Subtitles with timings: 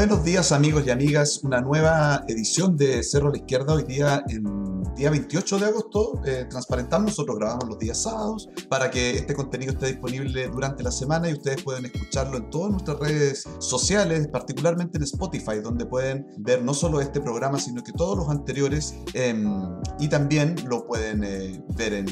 [0.00, 4.24] Buenos días amigos y amigas, una nueva edición de Cerro a la Izquierda hoy día,
[4.30, 9.34] en día 28 de agosto, eh, transparentamos, nosotros grabamos los días sábados para que este
[9.34, 14.26] contenido esté disponible durante la semana y ustedes pueden escucharlo en todas nuestras redes sociales,
[14.28, 18.94] particularmente en Spotify, donde pueden ver no solo este programa, sino que todos los anteriores
[19.12, 19.52] em,
[19.98, 22.06] y también lo pueden eh, ver en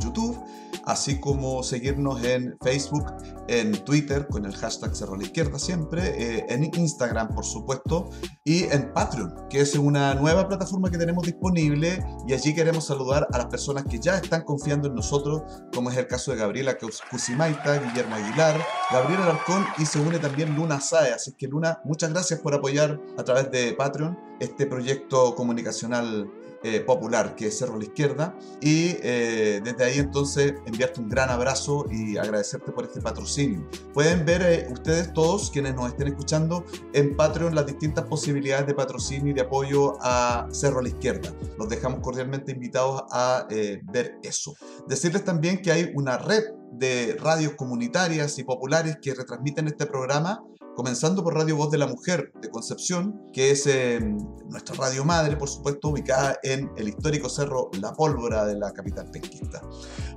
[0.00, 0.36] YouTube
[0.86, 3.04] así como seguirnos en Facebook,
[3.48, 8.10] en Twitter con el hashtag Cerro la Izquierda siempre, eh, en Instagram por supuesto
[8.44, 13.26] y en Patreon, que es una nueva plataforma que tenemos disponible y allí queremos saludar
[13.32, 15.42] a las personas que ya están confiando en nosotros,
[15.74, 16.76] como es el caso de Gabriela
[17.10, 22.12] Cusimaita, Guillermo Aguilar, Gabriel Alarcón y se une también Luna Sae, así que Luna, muchas
[22.12, 26.30] gracias por apoyar a través de Patreon este proyecto comunicacional
[26.62, 28.36] eh, popular, que es Cerro a la Izquierda.
[28.60, 33.68] Y eh, desde ahí entonces enviarte un gran abrazo y agradecerte por este patrocinio.
[33.92, 38.74] Pueden ver eh, ustedes todos quienes nos estén escuchando en Patreon las distintas posibilidades de
[38.74, 41.32] patrocinio y de apoyo a Cerro a la Izquierda.
[41.58, 44.54] Los dejamos cordialmente invitados a ver eso.
[44.88, 50.42] Decirles también que hay una red de radios comunitarias y populares que retransmiten este programa
[50.76, 53.98] comenzando por Radio Voz de la Mujer de Concepción, que es eh,
[54.50, 59.10] nuestra radio madre, por supuesto, ubicada en el histórico cerro La Pólvora de la capital
[59.10, 59.62] penquista.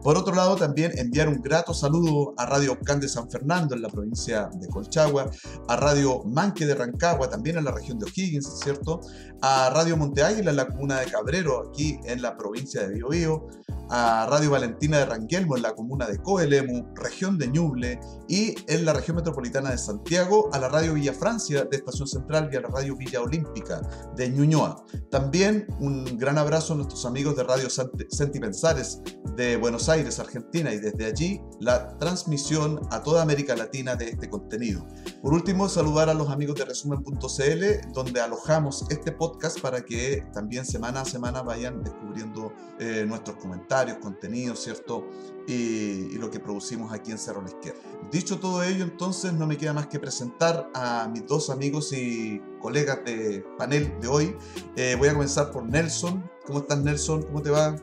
[0.04, 3.82] Por otro lado, también enviar un grato saludo a Radio Can de San Fernando, en
[3.82, 5.32] la provincia de Colchagua,
[5.70, 9.00] a Radio Manque de Rancagua, también en la región de O'Higgins, ¿cierto?
[9.42, 13.48] A Radio Monte Águila, en la comuna de Cabrero, aquí en la provincia de Biobío,
[13.90, 18.86] a Radio Valentina de Ranguelmo en la comuna de Coelemu, región de Ñuble y en
[18.86, 22.62] la región metropolitana de Santiago, a la Radio Villa Francia de Estación Central y a
[22.62, 23.81] la Radio Villa Olímpica
[24.16, 24.84] de Ñuñoa.
[25.09, 29.02] También un gran abrazo a nuestros amigos de Radio Sentipensares
[29.36, 34.30] de Buenos Aires, Argentina, y desde allí la transmisión a toda América Latina de este
[34.30, 34.86] contenido.
[35.22, 40.66] Por último, saludar a los amigos de resumen.cl, donde alojamos este podcast para que también
[40.66, 45.09] semana a semana vayan descubriendo eh, nuestros comentarios contenido ¿cierto?
[45.47, 47.79] Y, lo que producimos aquí en Cerro La Izquierda.
[48.12, 52.41] Dicho todo ello, entonces no me queda más que presentar a mis dos amigos y
[52.59, 54.35] colegas de panel de hoy.
[54.75, 56.29] Eh, voy a comenzar por Nelson.
[56.45, 57.23] ¿Cómo estás, Nelson?
[57.23, 57.75] ¿Cómo te va?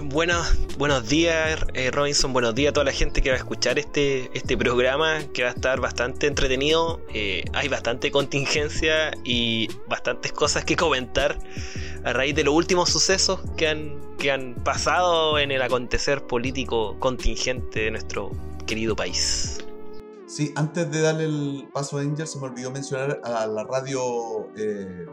[0.00, 2.32] Buenos, buenos días, eh, Robinson.
[2.32, 5.50] Buenos días a toda la gente que va a escuchar este, este programa, que va
[5.50, 7.00] a estar bastante entretenido.
[7.12, 11.38] Eh, hay bastante contingencia y bastantes cosas que comentar
[12.04, 16.96] a raíz de los últimos sucesos que han, que han pasado en el acontecer político
[16.98, 18.32] contingente de nuestro
[18.66, 19.58] querido país.
[20.26, 24.48] Sí, antes de darle el paso a Angel, se me olvidó mencionar a la radio
[24.56, 25.04] eh,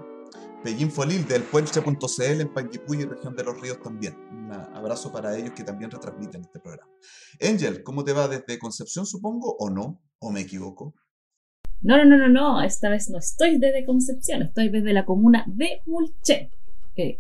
[0.64, 4.16] Pellín Folil del puente.cl en Panguipulli, región de los ríos también.
[4.32, 6.92] Un abrazo para ellos que también retransmiten este programa.
[7.42, 10.02] Angel, ¿cómo te va desde Concepción, supongo, o no?
[10.20, 10.94] ¿O me equivoco?
[11.82, 12.62] No, no, no, no, no.
[12.62, 16.52] Esta vez no estoy desde Concepción, estoy desde la comuna de Mulche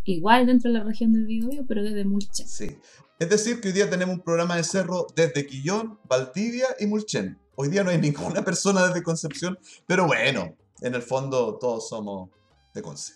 [0.04, 2.48] igual dentro de la región del Biobío, pero desde Mulchen.
[2.48, 2.78] Sí.
[3.20, 7.38] Es decir, que hoy día tenemos un programa de cerro desde Quillón, Valdivia y Mulchen.
[7.56, 12.30] Hoy día no hay ninguna persona desde Concepción, pero bueno, en el fondo todos somos
[12.80, 13.14] de Conce.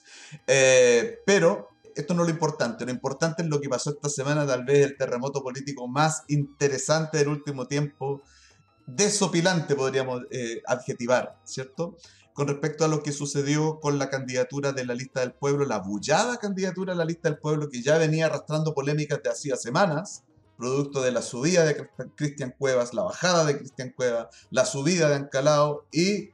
[0.47, 4.47] Eh, pero esto no es lo importante, lo importante es lo que pasó esta semana,
[4.47, 8.22] tal vez el terremoto político más interesante del último tiempo,
[8.85, 11.97] desopilante podríamos eh, adjetivar, ¿cierto?
[12.34, 15.80] con respecto a lo que sucedió con la candidatura de la lista del pueblo, la
[15.80, 20.24] bullada candidatura de la lista del pueblo que ya venía arrastrando polémicas de hacía semanas,
[20.57, 25.16] producto de la subida de Cristian Cuevas, la bajada de Cristian Cuevas, la subida de
[25.16, 26.31] Ancalao y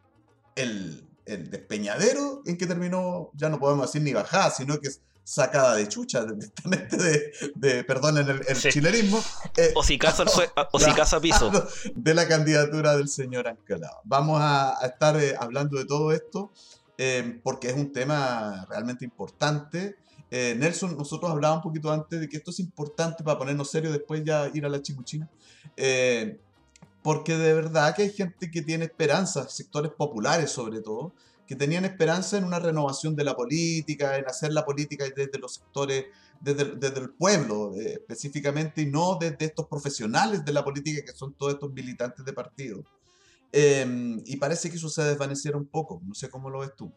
[0.56, 5.02] el, el despeñadero en que terminó, ya no podemos decir ni bajada, sino que es
[5.30, 9.24] sacada de chucha, directamente de, de perdón en el, chilerismo.
[9.58, 10.24] Eh, o si caso
[11.18, 11.52] a piso.
[11.94, 14.02] De la candidatura del señor Ancalao.
[14.06, 16.52] Vamos a, estar eh, hablando de todo esto
[16.98, 19.98] eh, porque es un tema realmente importante.
[20.32, 24.24] Nelson, nosotros hablábamos un poquito antes de que esto es importante para ponernos serios, después
[24.24, 25.28] ya ir a la chimuchina.
[27.02, 31.14] Porque de verdad que hay gente que tiene esperanzas, sectores populares sobre todo,
[31.48, 35.56] que tenían esperanza en una renovación de la política, en hacer la política desde los
[35.56, 36.06] sectores,
[36.40, 41.18] desde, desde el pueblo eh, específicamente, y no desde estos profesionales de la política que
[41.18, 42.84] son todos estos militantes de partido.
[43.52, 46.92] Em, y parece que eso se desvaneciera un poco, no sé cómo lo ves tú.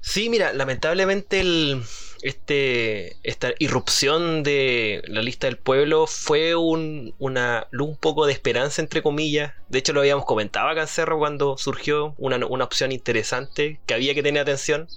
[0.00, 1.82] Sí, mira, lamentablemente el,
[2.22, 8.82] este, esta irrupción de la lista del pueblo fue un, una, un poco de esperanza,
[8.82, 9.52] entre comillas.
[9.68, 13.94] De hecho, lo habíamos comentado acá en Cerro cuando surgió una, una opción interesante que
[13.94, 14.88] había que tener atención.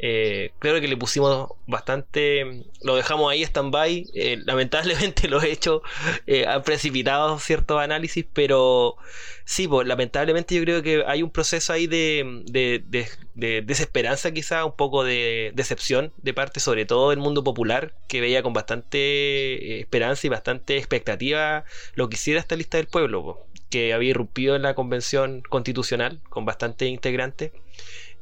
[0.00, 5.82] Eh, creo que le pusimos bastante, lo dejamos ahí stand-by, eh, lamentablemente lo he hecho,
[6.26, 8.96] eh, han precipitado ciertos análisis, pero
[9.44, 14.76] sí, pues, lamentablemente yo creo que hay un proceso ahí de, de, desesperanza quizá, un
[14.76, 20.26] poco de decepción de parte sobre todo del mundo popular, que veía con bastante esperanza
[20.26, 21.64] y bastante expectativa
[21.94, 26.44] lo que hiciera esta lista del pueblo, que había irrumpido en la convención constitucional con
[26.44, 27.52] bastante integrantes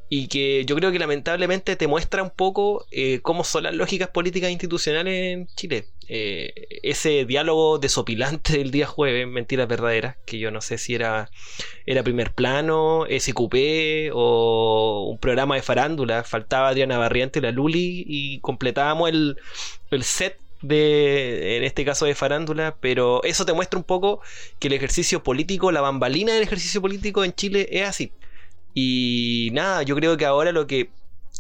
[0.09, 4.09] y que yo creo que lamentablemente te muestra un poco eh, cómo son las lógicas
[4.09, 5.87] políticas institucionales en Chile.
[6.09, 11.29] Eh, ese diálogo desopilante del día jueves, mentiras verdaderas, que yo no sé si era,
[11.87, 16.23] era primer plano, SQP o un programa de farándula.
[16.23, 19.37] Faltaba Adriana Barriente y la Luli y completábamos el,
[19.91, 24.21] el set de, en este caso de farándula, pero eso te muestra un poco
[24.59, 28.13] que el ejercicio político, la bambalina del ejercicio político en Chile es así.
[28.79, 30.91] Y nada, yo creo que ahora lo que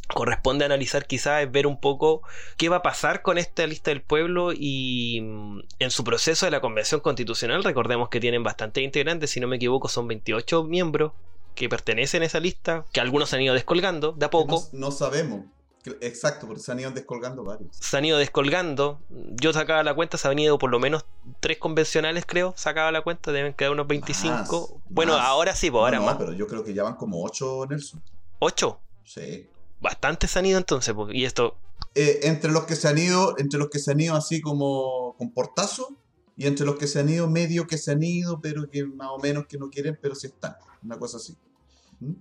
[0.09, 2.23] corresponde analizar quizás es ver un poco
[2.57, 6.51] qué va a pasar con esta lista del pueblo y mm, en su proceso de
[6.51, 11.13] la convención constitucional recordemos que tienen bastantes integrantes, si no me equivoco son 28 miembros
[11.55, 14.67] que pertenecen a esa lista, que algunos han ido descolgando de a poco.
[14.73, 15.41] no sabemos.
[16.01, 17.77] Exacto, porque se han ido descolgando varios.
[17.77, 19.01] Se han ido descolgando.
[19.11, 21.05] Yo sacaba la cuenta, se han ido por lo menos
[21.41, 22.55] tres convencionales, creo.
[22.57, 24.83] Sacaba la cuenta, deben quedar unos 25.
[24.89, 26.17] bueno, ahora sí, pues ahora más.
[26.17, 28.03] pero yo creo que ya van como 8, Nelson.
[28.41, 28.79] ¿8?
[29.05, 29.49] Sí.
[29.81, 31.57] Bastante se han ido entonces, pues, y esto.
[31.95, 35.15] Eh, entre los que se han ido, entre los que se han ido así como
[35.19, 35.97] con portazo,
[36.37, 39.09] y entre los que se han ido medio que se han ido, pero que más
[39.11, 40.57] o menos que no quieren, pero sí están.
[40.83, 41.37] Una cosa así.
[42.01, 42.13] ¿Mm?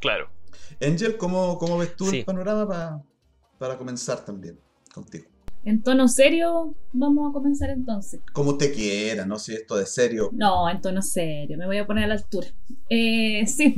[0.00, 0.28] Claro.
[0.80, 3.02] Angel, ¿cómo, cómo ves tú el panorama
[3.58, 4.58] para comenzar también
[4.92, 5.26] contigo?
[5.66, 8.20] En tono serio, vamos a comenzar entonces.
[8.34, 10.28] Como te quiera, no sé esto de serio.
[10.32, 12.48] No, en tono serio, me voy a poner a la altura.
[12.90, 13.74] Eh, sí,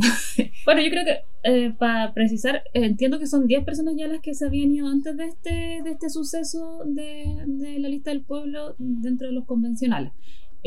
[0.64, 4.34] bueno, yo creo que eh, para precisar, entiendo que son 10 personas ya las que
[4.34, 5.50] se habían ido antes de este,
[5.84, 10.10] de este suceso de, de la lista del pueblo dentro de los convencionales.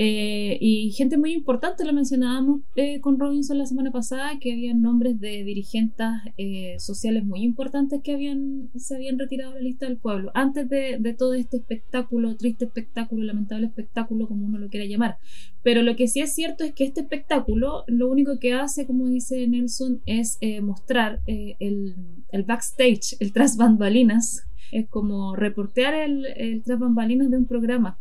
[0.01, 4.81] Eh, y gente muy importante, lo mencionábamos eh, con Robinson la semana pasada, que habían
[4.81, 6.07] nombres de dirigentes
[6.37, 10.69] eh, sociales muy importantes que habían, se habían retirado de la lista del pueblo, antes
[10.69, 15.17] de, de, todo este espectáculo, triste espectáculo, lamentable espectáculo, como uno lo quiera llamar.
[15.63, 19.09] Pero lo que sí es cierto es que este espectáculo lo único que hace, como
[19.09, 21.95] dice Nelson, es mostrar el,
[22.31, 27.99] el, backstage, el tras bambalinas, es como reportear el, el tras bambalinas de un programa.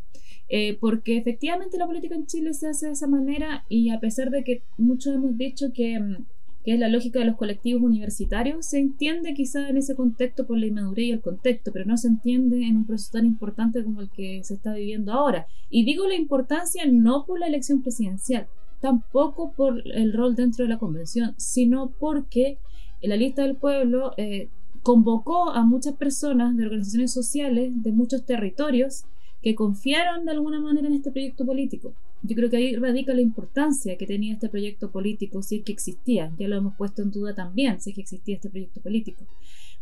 [0.51, 4.31] Eh, porque efectivamente la política en Chile se hace de esa manera y a pesar
[4.31, 6.25] de que muchos hemos dicho que, mm,
[6.65, 10.57] que, es la lógica de los colectivos universitarios, se entiende quizá en ese contexto por
[10.59, 14.01] la inmadurez y el contexto, pero no se entiende en un proceso tan importante como
[14.01, 15.47] el que se está viviendo ahora.
[15.69, 18.47] Y digo la importancia no por la elección presidencial,
[18.81, 22.59] tampoco por el rol dentro de la convención, sino porque
[23.03, 24.49] la lista del pueblo eh,
[24.83, 29.05] convocó a muchas personas de organizaciones sociales de muchos territorios
[29.43, 31.93] que confiaron de alguna manera en este proyecto político.
[32.23, 35.73] Yo creo que ahí radica la importancia que tenía este proyecto político, si es que
[35.73, 36.33] existía.
[36.39, 39.25] Ya lo hemos puesto en duda también, si es que existía este proyecto político.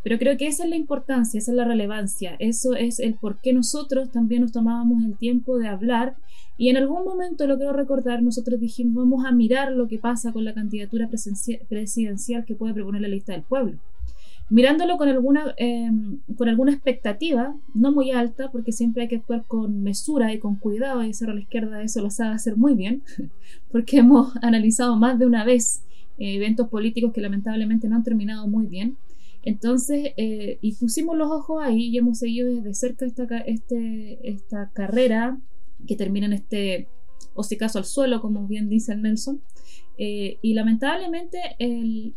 [0.03, 3.41] Pero creo que esa es la importancia, esa es la relevancia, eso es el por
[3.41, 6.15] qué nosotros también nos tomábamos el tiempo de hablar
[6.59, 10.31] y en algún momento, lo quiero recordar, nosotros dijimos vamos a mirar lo que pasa
[10.31, 11.09] con la candidatura
[11.69, 13.79] presidencial que puede proponer la lista del pueblo
[14.49, 19.43] mirándolo con alguna, em, con alguna expectativa, no muy alta, porque siempre hay que actuar
[19.47, 22.73] con mesura y con cuidado, y Cerro a la Izquierda eso lo sabe hacer muy
[22.73, 23.03] bien,
[23.71, 25.83] porque hemos analizado más de una vez
[26.17, 28.97] eh, eventos políticos que lamentablemente no han terminado muy bien.
[29.43, 34.71] Entonces, eh, y pusimos los ojos ahí y hemos seguido desde cerca esta, este, esta
[34.73, 35.39] carrera
[35.87, 36.87] que termina en este
[37.57, 39.41] caso al suelo, como bien dice el Nelson.
[39.97, 42.13] Eh, y lamentablemente, el,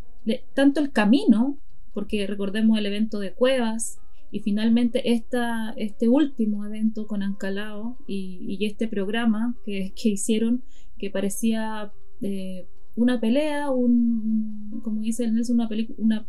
[0.54, 1.58] tanto el camino
[1.92, 3.98] porque recordemos el evento de Cuevas
[4.30, 10.62] y finalmente esta, este último evento con Ancalao y, este programa que, hicieron
[10.98, 11.92] que parecía
[12.22, 12.66] eh,
[12.96, 16.26] una pelea, un, como dice el Nelson, una película,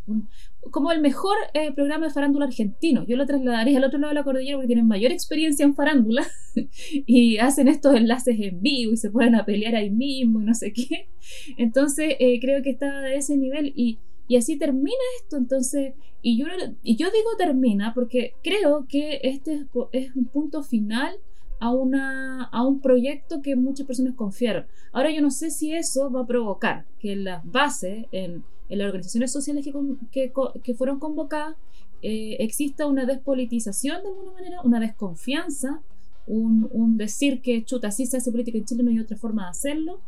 [0.72, 3.06] como el mejor eh, programa de farándula argentino.
[3.06, 6.26] Yo lo trasladaría al otro lado de la cordillera porque tienen mayor experiencia en farándula
[7.06, 10.54] y hacen estos enlaces en vivo y se ponen a pelear ahí mismo y no
[10.54, 11.10] sé qué.
[11.58, 14.00] Entonces eh, creo que está de ese nivel y
[14.32, 16.46] y así termina esto, entonces, y yo,
[16.84, 21.18] y yo digo termina porque creo que este es, un punto final
[21.60, 24.68] a, una, a un proyecto que muchas personas confiaron.
[24.94, 28.88] Ahora yo no sé si eso va a provocar que las bases, en, en las
[28.88, 29.68] organizaciones sociales
[30.14, 30.32] que,
[30.64, 31.58] que, fueron convocadas,
[32.02, 35.82] eh, exista una despolitización de alguna manera, una desconfianza,
[36.26, 39.44] un, un, decir que chuta, así se hace política en Chile, no hay otra forma
[39.44, 40.00] de hacerlo,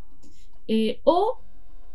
[0.70, 1.40] eh, o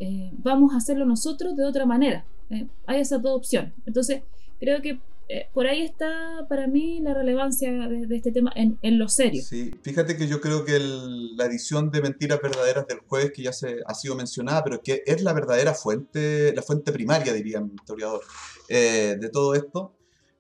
[0.01, 2.25] eh, vamos a hacerlo nosotros de otra manera.
[2.51, 3.73] Eh, hay esas dos opciones.
[3.87, 4.23] Entonces,
[4.61, 8.99] Creo que eh, por ahí está para mí la relevancia de, este tema en, en,
[8.99, 9.43] lo serio.
[9.43, 13.53] Sí, fíjate que yo creo que la edición de Mentiras Verdaderas del jueves, que ya
[13.53, 17.75] se ha sido mencionada, pero que es la verdadera fuente, la fuente primaria, diría mi
[17.75, 18.23] historiador,
[18.69, 19.98] eh, de todo esto,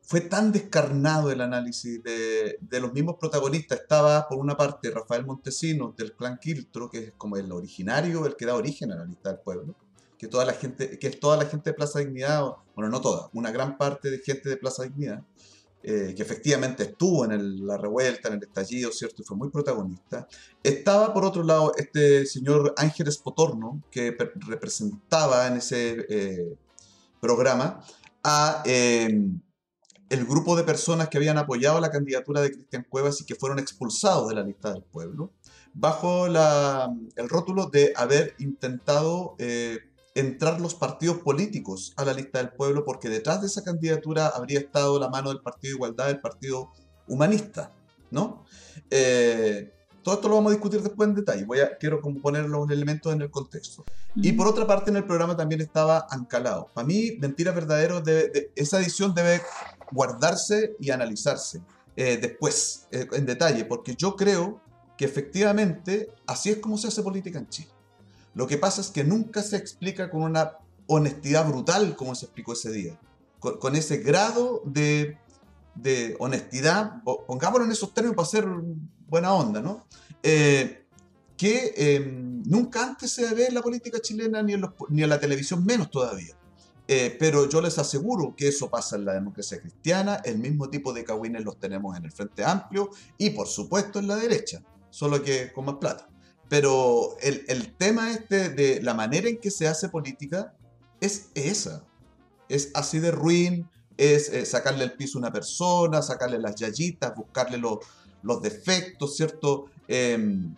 [0.09, 3.81] fue tan descarnado el análisis de, los mismos protagonistas.
[3.81, 8.35] Estaba, por una parte, Rafael Montesinos del clan Quiltro, que es como el originario, el
[8.35, 9.75] que da origen a la lista del pueblo
[10.19, 12.43] que toda la gente, que es toda la gente de Plaza Dignidad,
[12.75, 15.23] bueno, no toda, una gran parte de gente de Plaza Dignidad,
[15.83, 19.23] eh, que efectivamente estuvo en la revuelta, en el estallido, ¿cierto?
[19.23, 20.27] Y fue muy protagonista.
[20.61, 24.17] Estaba, por otro lado, este señor Ángeles Potorno, que
[24.49, 26.57] representaba en ese eh,
[27.21, 27.81] programa
[28.25, 29.41] a em,
[30.11, 33.59] el grupo de personas que habían apoyado la candidatura de Cristian Cuevas y que fueron
[33.59, 35.33] expulsados de la lista del pueblo,
[35.75, 39.79] bajo el rótulo de haber intentado eh,
[40.15, 44.59] entrar los partidos políticos a la lista del pueblo, porque detrás de esa candidatura habría
[44.59, 46.73] estado la mano del Partido de Igualdad, del Partido
[47.07, 47.73] Humanista,
[48.11, 48.45] ¿no?
[48.91, 49.73] Eh,
[50.03, 51.45] todo esto lo vamos a discutir después en detalle.
[51.45, 53.85] Voy a, quiero poner los elementos en el contexto.
[54.15, 56.69] Y por otra parte, en el programa también estaba Ancalado.
[56.73, 59.43] Para mí, Mentiras Verdaderos, de, esa edición debe
[59.90, 61.62] guardarse y analizarse
[61.97, 64.61] eh, después, eh, en detalle, porque yo creo
[64.97, 67.71] que efectivamente así es como se hace política en Chile.
[68.35, 72.52] Lo que pasa es que nunca se explica con una honestidad brutal como se explicó
[72.52, 72.99] ese día.
[73.40, 75.16] Con, ese grado de,
[76.18, 78.47] honestidad, pongámoslo en esos términos para hacer
[79.09, 79.87] buena onda, ¿no?
[80.23, 80.85] Eh,
[81.37, 85.21] que em, nunca antes se ve en la política chilena ni en, ni en la
[85.21, 86.35] televisión, menos todavía.
[86.90, 90.95] Eh, pero yo les aseguro que eso pasa en la democracia cristiana, el mismo tipo
[90.95, 95.23] de cagüines los tenemos en el Frente Amplio y por supuesto en la derecha, solo
[95.23, 96.09] que con más plata.
[96.49, 100.54] Pero el, tema este de la manera en que se hace política
[100.99, 101.85] es esa.
[102.49, 103.68] Es así de ruin,
[103.99, 109.66] es eh, sacarle el piso a una persona, sacarle las yayitas, buscarle los defectos, ¿cierto?
[109.88, 110.54] Em,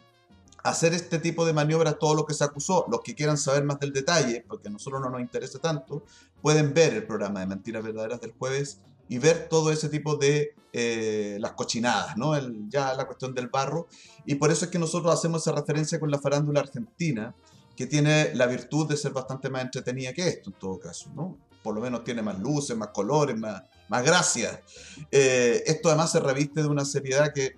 [0.63, 2.87] hacer este tipo de maniobras, todo lo que se acusó.
[2.91, 6.05] Los que quieran saber más del detalle, porque a nosotros no nos interesa tanto,
[6.43, 10.55] pueden ver el programa de Mentiras Verdaderas del jueves y ver todo ese tipo de
[10.73, 12.33] eh, las cochinadas, ¿no?
[12.69, 13.89] ya la cuestión del barro.
[14.25, 17.35] Y por eso es que nosotros hacemos esa referencia con la farándula argentina,
[17.77, 21.37] que tiene la virtud de ser bastante más entretenida que esto, en todo caso, ¿no?
[21.63, 24.63] Por lo menos tiene más luces, más colores, más, más gracia.
[25.11, 27.57] Eh, esto además se reviste de una seriedad que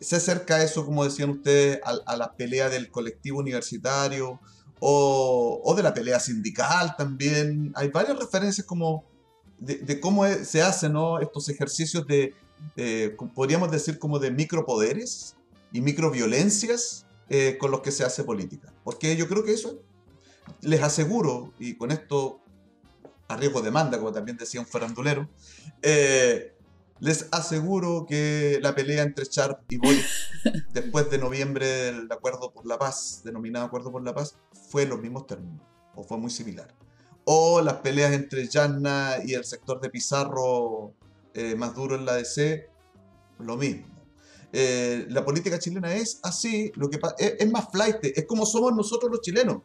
[0.00, 4.40] se acerca a eso, como decían ustedes, a, la pelea del colectivo universitario
[4.80, 7.72] o, de la pelea sindical también.
[7.74, 9.04] Hay varias referencias como
[9.58, 12.34] de, cómo se hacen estos ejercicios de,
[13.34, 15.36] podríamos decir, como de micropoderes
[15.72, 18.72] y microviolencias eh, con los que se hace política.
[18.84, 19.82] Porque yo creo que eso,
[20.60, 22.40] les aseguro, y con esto
[23.26, 25.28] arriesgo demanda, como también decía un farandulero,
[25.82, 26.54] eh,
[27.00, 30.04] les aseguro que la pelea entre Sharp y Boric
[30.72, 34.36] después de noviembre del Acuerdo por la Paz, denominado Acuerdo por la Paz,
[34.70, 35.60] fue en los mismos términos,
[35.94, 36.74] o fue muy similar
[37.30, 40.94] o las peleas entre Yanna y el sector de Pizarro
[41.34, 42.70] eh, más duro en la DC,
[43.40, 43.86] lo mismo.
[44.50, 49.12] Eh, la política chilena es así, lo que es, más flight, es como somos nosotros
[49.12, 49.58] los chilenos.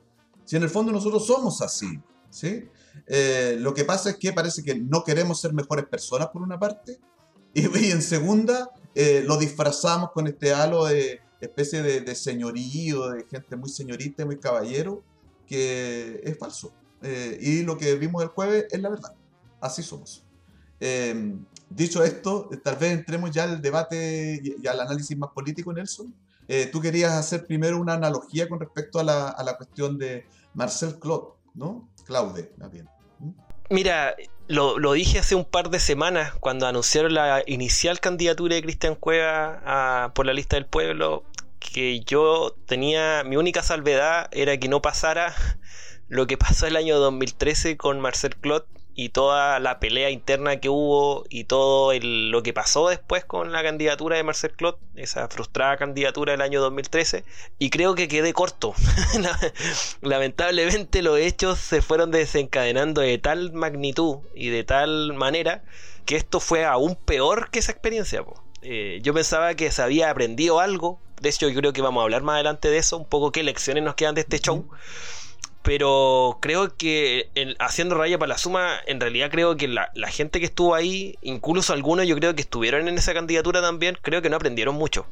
[0.43, 1.87] Si en el fondo nosotros somos así,
[2.29, 2.67] ¿sí?
[3.07, 6.59] Eh, lo que pasa es que parece que no queremos ser mejores personas por una
[6.59, 6.99] parte,
[7.81, 8.71] y, en segunda
[9.25, 14.37] lo disfrazamos con este halo de especie de, de señorío, de gente muy señorita, muy
[14.37, 15.03] caballero,
[15.47, 16.71] que es falso.
[17.01, 19.13] Eh, y lo que vimos el jueves es la verdad.
[19.59, 20.23] Así somos.
[20.79, 26.13] Em, dicho esto, tal vez entremos ya al debate y, al análisis más político, Nelson.
[26.47, 30.25] Eh, tú querías hacer primero una analogía con respecto a la, a la cuestión de
[30.53, 31.89] Marcel Claude, ¿no?
[32.05, 32.87] Claude, más bien.
[33.69, 34.15] Mira,
[34.47, 40.11] lo, dije hace un par de semanas cuando anunciaron la inicial candidatura de Cristian Cueva
[40.13, 41.23] por la lista del pueblo,
[41.59, 45.33] que yo tenía, mi única salvedad era que no pasara
[46.09, 50.69] lo que pasó el año 2013 con Marcel Clot y toda la pelea interna que
[50.69, 55.77] hubo y todo lo que pasó después con la candidatura de Marcel Clot, esa frustrada
[55.77, 57.23] candidatura del año 2013,
[57.57, 58.73] y creo que quedé corto.
[60.01, 65.63] Lamentablemente los hechos se fueron desencadenando de tal magnitud y de tal manera
[66.05, 68.23] que esto fue aún peor que esa experiencia.
[68.61, 72.03] Eh, yo pensaba que se había aprendido algo, de hecho yo creo que vamos a
[72.03, 74.69] hablar más adelante de eso, un poco qué lecciones nos quedan de este show
[75.63, 80.45] pero creo que haciendo raya para la suma, en realidad creo que la, gente que
[80.45, 84.35] estuvo ahí, incluso algunos yo creo que estuvieron en esa candidatura también, creo que no
[84.35, 85.07] aprendieron mucho.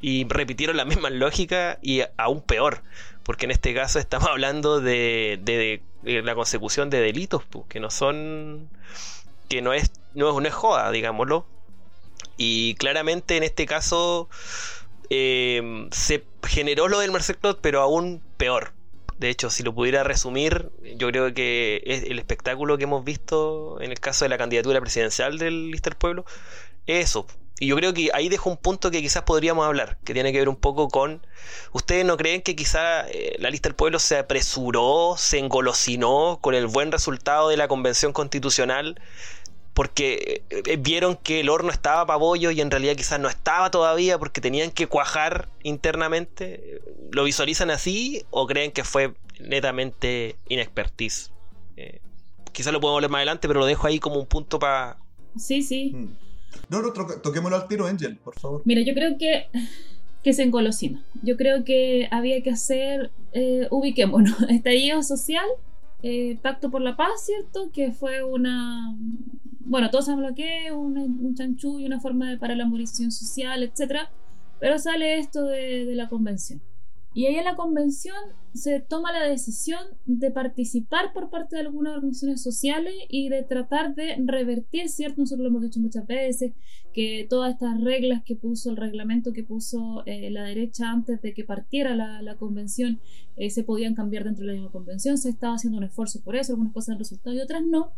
[0.00, 2.82] Y repitieron la misma lógica y aún peor,
[3.24, 8.70] porque en este caso estamos hablando de, la consecución de delitos, que no son
[9.48, 11.46] que no es, no es una joda, digámoslo.
[12.36, 14.28] Y claramente en este caso
[15.10, 18.75] eh, se generó lo del Marcel Clot, pero aún peor.
[19.18, 23.80] De hecho, si lo pudiera resumir, yo creo que es el espectáculo que hemos visto
[23.80, 26.24] en el caso de la candidatura presidencial del Lister Pueblo
[26.86, 27.26] es eso.
[27.58, 30.38] Y yo creo que ahí dejo un punto que quizás podríamos hablar, que tiene que
[30.38, 31.26] ver un poco con...
[31.72, 36.54] ¿Ustedes no creen que quizá eh, la lista del pueblo se apresuró, se engolosinó con
[36.54, 39.00] el buen resultado de la convención constitucional?
[39.76, 43.28] Porque eh, eh, vieron que el horno estaba para bollo y en realidad quizás no
[43.28, 46.80] estaba todavía porque tenían que cuajar internamente.
[47.12, 51.30] ¿Lo visualizan así o creen que fue netamente inexpertise?
[52.52, 54.96] quizás lo podemos hablar más adelante, pero lo dejo ahí como un punto para...
[55.36, 55.92] Sí, sí.
[55.94, 56.08] Mm.
[56.70, 58.62] No, no, toquémoslo al tiro, Angel, por favor.
[58.64, 59.48] Mira, yo creo que,
[60.22, 61.04] que se engolosina.
[61.22, 65.46] Yo creo que había que hacer, eh, ubiquémonos, estallido social,
[66.02, 67.70] eh, pacto por la paz, ¿cierto?
[67.72, 68.96] Que fue una,
[69.66, 73.62] bueno, todos sabemos lo que es, un, un chanchullo, una forma de la movilización social,
[73.62, 74.08] etc.
[74.60, 76.60] Pero sale esto de, de la convención.
[77.16, 78.14] Y ahí en la convención
[78.52, 83.94] se toma la decisión de participar por parte de algunas organizaciones sociales y de tratar
[83.94, 85.22] de revertir, ¿cierto?
[85.22, 86.52] Nosotros lo hemos dicho muchas veces,
[86.92, 91.32] que todas estas reglas que puso, el reglamento que puso eh, la derecha antes de
[91.32, 93.00] que partiera la, convención,
[93.36, 95.16] eh, se podían cambiar dentro de la misma convención.
[95.16, 97.92] Se estaba haciendo un esfuerzo por eso, algunas cosas han resultado y otras no.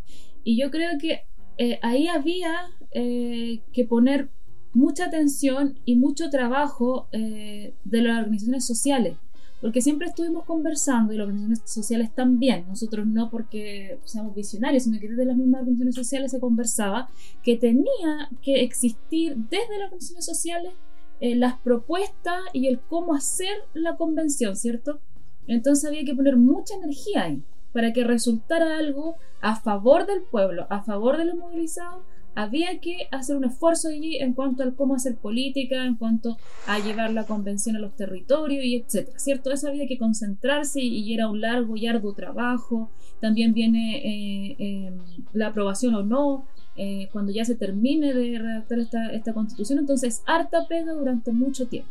[0.45, 1.23] Y yo creo que
[1.59, 4.31] eh, ahí había que poner
[4.73, 9.17] mucha atención y mucho trabajo eh, de las organizaciones sociales,
[9.61, 15.01] porque siempre estuvimos conversando y las organizaciones sociales también, nosotros no porque seamos visionarios, sino
[15.01, 17.11] que desde las mismas organizaciones sociales se conversaba
[17.43, 20.73] que tenía que existir desde las organizaciones sociales
[21.21, 25.01] eh, las propuestas y el cómo hacer la convención, ¿cierto?
[25.49, 30.67] Entonces había que poner mucha energía ahí para que resultara algo a favor del pueblo,
[30.71, 32.03] a favor de los movilizados,
[32.35, 36.37] había que hacer un esfuerzo allí en cuanto al cómo hacer política, en cuanto
[36.69, 39.51] a llevar la convención a los territorios y etcétera, ¿cierto?
[39.51, 42.91] Eso había que concentrarse y, era un largo y arduo trabajo.
[43.21, 44.99] También viene eh, em,
[45.33, 46.45] la aprobación o no,
[46.77, 51.67] eh, cuando ya se termine de redactar esta, esta constitución, entonces harta pega durante mucho
[51.67, 51.91] tiempo.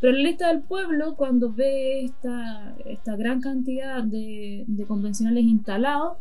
[0.00, 6.18] Pero la lista del pueblo, cuando ve esta, esta gran cantidad de, de convencionales instalados,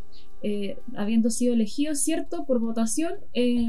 [0.47, 3.67] eh, habiendo sido elegido, ¿cierto?, por votación, eh,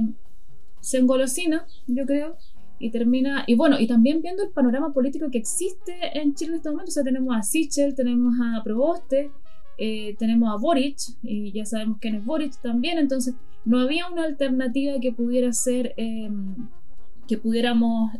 [0.80, 2.36] se engolosina, yo creo,
[2.78, 6.56] y termina, y bueno, y también viendo el panorama político que existe en Chile en
[6.56, 9.30] este momento, o sea, tenemos a Sichel, tenemos a Proboste,
[9.78, 14.24] eh, tenemos a Boric, y ya sabemos quién es Boric también, entonces no había una
[14.24, 18.12] alternativa que pudiera ser, que pudiéramos,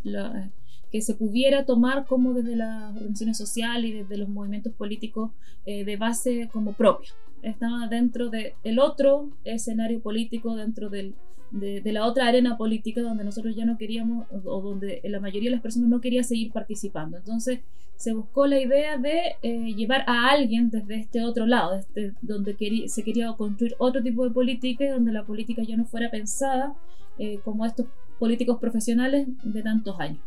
[0.96, 5.30] que se pudiera tomar como desde las organizaciones sociales y desde los movimientos políticos
[5.66, 7.10] de base como propia
[7.42, 11.14] estaba dentro del otro escenario político, dentro del,
[11.50, 15.56] de, la otra arena política donde nosotros ya no queríamos, o donde la mayoría de
[15.56, 17.18] las personas no quería seguir participando.
[17.18, 17.60] Entonces
[17.96, 22.56] se buscó la idea de eh, llevar a alguien desde este otro lado, desde donde
[22.88, 26.74] se quería construir otro tipo de política y donde la política ya no fuera pensada
[27.18, 27.86] eh, como estos
[28.18, 30.20] políticos profesionales de tantos años.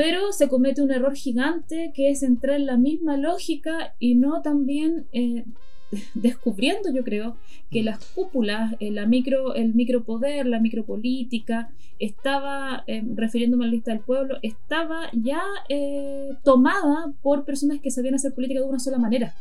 [0.00, 4.40] Pero se comete un error gigante que es entrar en la misma lógica y no
[4.40, 5.44] también eh,
[6.14, 7.36] descubriendo, yo creo,
[7.70, 13.74] que las cúpulas, eh, la micro, el micropoder, la micropolítica, estaba, eh, refiriéndome a la
[13.74, 18.78] lista del pueblo, estaba ya eh, tomada por personas que sabían hacer política de una
[18.78, 19.34] sola manera.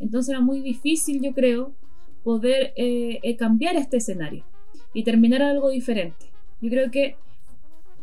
[0.00, 1.74] Entonces era muy difícil, yo creo,
[2.24, 2.72] poder
[3.38, 4.44] cambiar este escenario
[4.94, 6.24] y terminar algo diferente.
[6.62, 7.16] Yo creo que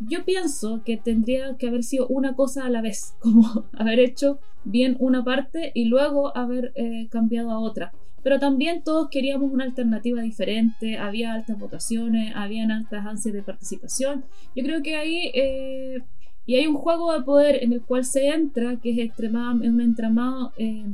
[0.07, 4.39] yo pienso que tendría que haber sido una cosa a la vez, como haber hecho
[4.63, 7.91] bien una parte y luego haber eh, cambiado a otra.
[8.23, 14.23] Pero también todos queríamos una alternativa diferente, había altas votaciones, habían altas ansias de participación.
[14.55, 15.31] Yo creo que ahí...
[15.33, 15.97] Eh,
[16.45, 19.79] y hay un juego de poder en el cual se entra, que es extremadamente un
[19.79, 20.85] entramado eh,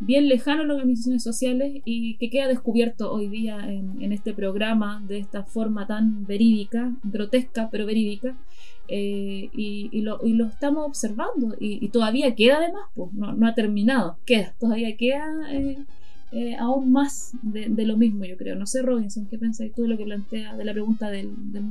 [0.00, 5.02] bien lejano a las organizaciones sociales y que queda descubierto hoy día en, este programa
[5.06, 8.36] de esta forma tan verídica, grotesca pero verídica,
[8.88, 14.96] eh, y, lo, estamos observando y, todavía queda además, pues no, ha terminado, queda, todavía
[14.96, 15.78] queda eh,
[16.32, 18.56] eh, aún más de, lo mismo yo creo.
[18.56, 21.64] No sé Robinson, ¿qué pensáis tú de lo que plantea, de la pregunta del, del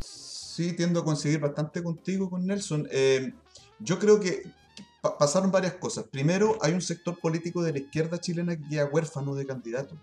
[0.00, 2.86] Sí, tiendo a conseguir bastante contigo con Nelson.
[3.80, 4.44] yo creo que
[5.02, 6.04] pasaron varias cosas.
[6.10, 9.98] Primero, hay un sector político de la izquierda chilena que queda huérfano de candidatos.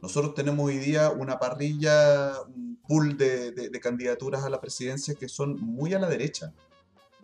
[0.00, 5.60] Nosotros tenemos hoy día una parrilla, un pool de, candidaturas a la presidencia que son
[5.60, 6.54] muy a la derecha.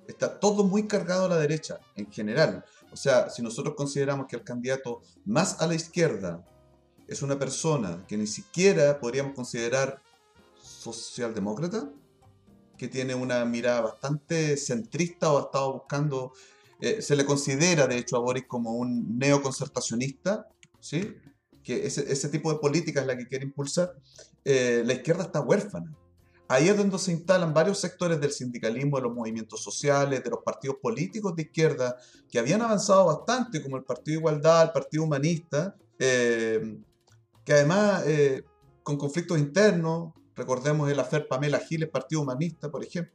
[0.06, 2.64] Está todo muy cargado a la derecha, en general.
[2.92, 6.44] O sea, si nosotros consideramos que el candidato más a la izquierda
[7.08, 10.02] es una persona que ni siquiera podríamos considerar
[10.60, 11.88] socialdemócrata,
[12.76, 16.32] que tiene una mirada bastante centrista o ha estado buscando,
[16.80, 20.48] eh, se le considera de hecho a Boris como un neoconcertacionista,
[20.80, 21.16] ¿sí?
[21.62, 23.94] que ese, tipo de política es la que quiere impulsar,
[24.44, 25.92] eh, la izquierda está huérfana.
[26.48, 30.44] Ahí es donde se instalan varios sectores del sindicalismo, de los movimientos sociales, de los
[30.44, 31.96] partidos políticos de izquierda,
[32.30, 36.78] que habían avanzado bastante, como el Partido Igualdad, el Partido Humanista, eh,
[37.44, 38.04] que además
[38.84, 43.12] con conflictos internos, recordemos el afer Pamela Giles, Partido Humanista, por ejemplo,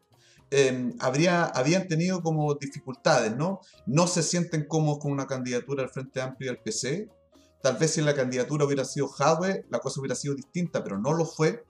[0.52, 3.62] em, habría, habían tenido como dificultades, ¿no?
[3.86, 7.10] No se sienten cómodos con una candidatura al Frente Amplio y al PC.
[7.64, 11.14] Tal vez si la candidatura hubiera sido Jadwe, la cosa hubiera sido distinta, pero no
[11.14, 11.64] lo fue.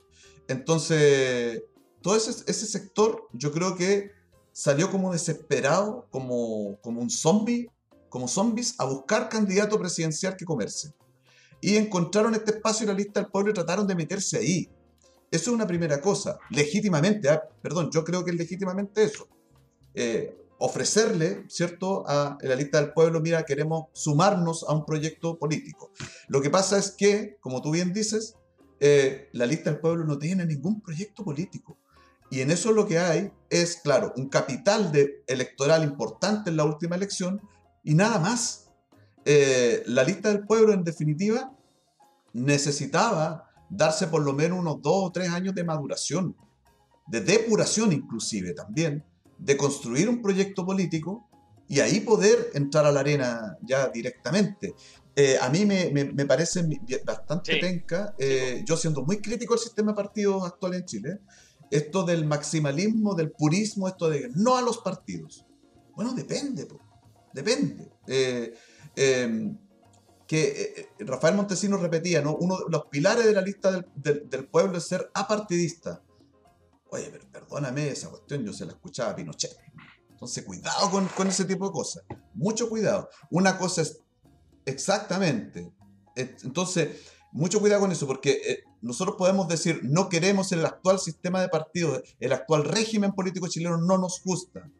[0.47, 1.63] Entonces,
[2.01, 4.11] todo ese, sector yo creo que
[4.51, 7.69] salió como desesperado, como, como un zombie,
[8.09, 10.93] como zombies, a buscar candidato presidencial que comerse.
[11.61, 14.69] Y encontraron este espacio en la lista del pueblo y trataron de meterse ahí.
[15.31, 19.27] Eso es una primera cosa, legítimamente, ah, perdón, yo creo que es legítimamente eso.
[19.93, 25.91] Eh, ofrecerle, ¿cierto?, a la lista del pueblo, mira, queremos sumarnos a un proyecto político.
[26.27, 28.35] Lo que pasa es que, como tú bien dices,
[28.79, 31.77] eh, la lista del pueblo no tiene ningún proyecto político.
[32.29, 36.63] Y en eso lo que hay es, claro, un capital de electoral importante en la
[36.63, 37.41] última elección
[37.83, 38.69] y nada más.
[39.25, 41.51] Eh, la lista del pueblo, en definitiva,
[42.33, 46.35] necesitaba darse por lo menos unos dos o tres años de maduración,
[47.07, 49.03] de depuración inclusive también,
[49.37, 51.27] de construir un proyecto político
[51.67, 54.75] y ahí poder entrar a la arena ya directamente.
[55.15, 56.63] Eh, a mí me, me, parece
[57.05, 61.19] bastante penca, eh, yo siendo muy crítico del sistema de partidos actual en Chile,
[61.69, 65.45] esto del maximalismo, del purismo, esto de no a los partidos.
[65.95, 66.67] Bueno, depende,
[67.33, 67.89] depende.
[68.07, 68.53] Eh,
[68.95, 69.57] em,
[70.31, 72.37] que eh, eh, Rafael Montesinos repetía, ¿no?
[72.37, 76.01] Uno de los pilares de la lista del, pueblo es ser apartidista.
[76.89, 79.51] Oye, pero perdóname, esa cuestión yo se la escuchaba a Pinochet.
[80.09, 82.05] Entonces, cuidado con, ese tipo de cosas.
[82.33, 83.09] Mucho cuidado.
[83.29, 83.99] Una cosa es
[84.63, 85.69] exactamente.
[86.15, 91.41] Entonces, mucho cuidado con eso, porque eh, nosotros podemos decir, no queremos el actual sistema
[91.41, 94.71] de partidos, el actual régimen político chileno no nos gusta.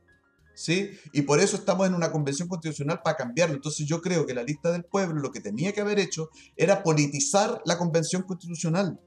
[0.68, 3.56] Y por eso estamos en una convención constitucional para cambiarlo.
[3.56, 6.84] Entonces yo creo que la lista del pueblo lo que tenía que haber hecho era
[6.84, 9.00] politizar la convención constitucional.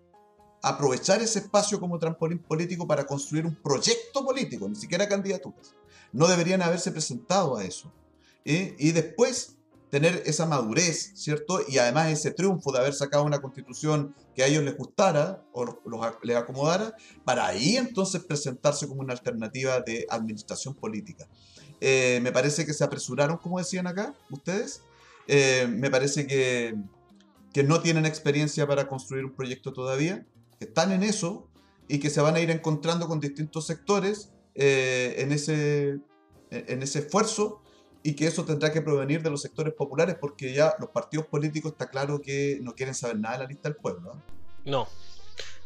[0.62, 5.74] Aprovechar ese espacio como trampolín político para construir un proyecto político, ni siquiera candidaturas.
[6.12, 7.92] No deberían haberse presentado a eso.
[8.44, 9.53] Y después
[9.94, 11.60] tener esa madurez, ¿cierto?
[11.68, 15.66] Y además ese triunfo de haber sacado una constitución que a ellos les gustara o
[16.24, 21.28] les acomodara, para ahí entonces presentarse como una alternativa de administración política.
[21.80, 24.82] Eh, me parece que se apresuraron, como decían acá ustedes.
[25.28, 26.74] Eh, me parece que,
[27.52, 30.26] que no tienen experiencia para construir un proyecto todavía,
[30.58, 31.46] que están en eso
[31.86, 36.00] y que se van a ir encontrando con distintos sectores eh, en, ese,
[36.50, 37.60] en ese esfuerzo
[38.06, 41.72] y que eso tendrá que provenir de los sectores populares porque ya los partidos políticos
[41.72, 44.12] está claro que no quieren saber nada de la lista del pueblo.
[44.66, 44.86] No.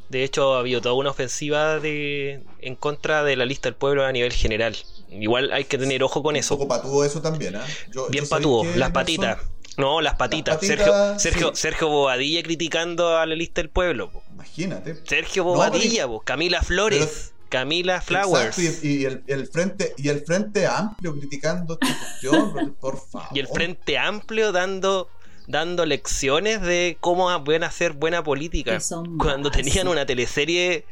[0.09, 4.07] De hecho, ha habido toda una ofensiva de, en contra de la lista del pueblo
[4.07, 4.77] a nivel general.
[5.11, 6.55] Igual hay que tener ojo con eso.
[6.55, 7.61] Un poco patudo eso también, ¿eh?
[8.09, 9.39] Bien patudo, las patitas.
[9.77, 10.61] No, las patitas.
[10.61, 14.13] Sergio, Sergio, Sergio Bobadilla criticando a la lista del pueblo.
[14.33, 14.97] Imagínate.
[15.05, 17.33] Sergio Bobadilla, Camila Flores.
[17.49, 18.59] Camila Flowers.
[18.85, 23.29] y, el, frente, y el Frente Amplio criticando esta cuestión, por favor.
[23.37, 25.09] Y el Frente Amplio dando
[25.49, 28.79] dando lecciones de cómo pueden hacer buena política.
[29.19, 30.85] Cuando tenían una teleserie.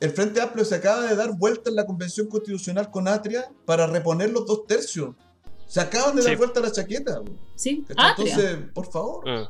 [0.00, 3.86] El Frente Amplio se acaba de dar vuelta en la Convención Constitucional con Atria para
[3.86, 5.14] reponer los dos tercios.
[5.66, 7.20] Se acaban de dar vuelta la chaqueta.
[7.56, 9.28] Sí, Entonces, por favor.
[9.28, 9.48] Mm.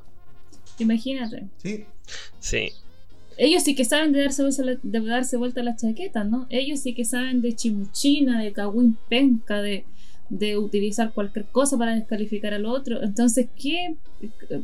[0.79, 1.49] Imagínate.
[1.63, 1.87] Sí.
[2.39, 2.73] Sí.
[3.39, 4.43] Ellos sí que saben de darse,
[4.83, 6.47] de darse vuelta a las chaquetas, ¿no?
[6.49, 9.85] Ellos sí que saben de chimuchina, de cagüín penca, de,
[10.29, 13.03] de utilizar cualquier cosa para descalificar al otro.
[13.03, 13.97] Entonces, ¿qué,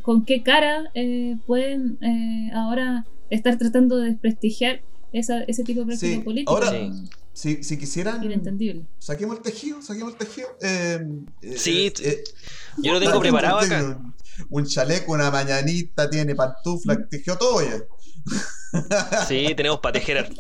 [0.03, 4.81] ¿con qué cara eh, pueden eh, ahora estar tratando de desprestigiar
[5.13, 6.53] esa, ese tipo de práctica política?
[6.53, 6.73] Ahora,
[7.33, 8.23] si, si, quisieran.
[8.23, 8.85] Inentendible.
[8.99, 10.49] Saquemos el tejido, saquemos el tejido.
[10.61, 11.01] Eh,
[11.57, 11.93] sí,
[12.83, 14.01] yo lo tengo preparado acá.
[14.49, 17.09] Un chaleco, una mañanita, tiene pantufla, mm.
[17.09, 17.83] tejió todo ya.
[19.29, 20.33] Sí, tenemos para tejer.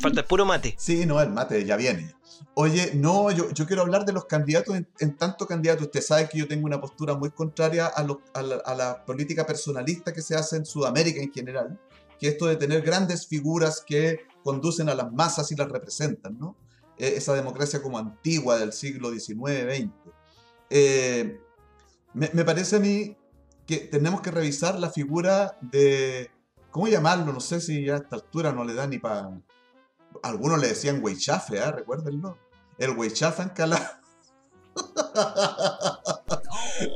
[0.00, 0.74] Falta el puro mate.
[0.78, 2.14] Sí, no, el mate ya viene.
[2.54, 5.84] Oye, no, yo, yo quiero hablar de los candidatos en, tanto candidato.
[5.84, 10.22] Usted sabe que yo tengo una postura muy contraria a, a, la, política personalista que
[10.22, 11.78] se hace en Sudamérica en general,
[12.18, 16.56] que esto de tener grandes figuras que conducen a las masas y las representan, ¿no?
[16.96, 19.90] E, esa democracia como antigua del siglo XIX, XX.
[20.70, 21.40] Eh,
[22.14, 23.16] me, me parece a mí
[23.66, 26.30] que tenemos que revisar la figura de
[26.70, 27.32] ¿Cómo llamarlo?
[27.32, 29.30] No sé si a esta altura no le da ni para
[30.22, 31.70] Algunos le decían Weichafe, ¿eh?
[31.72, 32.38] recuérdenlo.
[32.78, 33.80] El Weichafe Ancalao.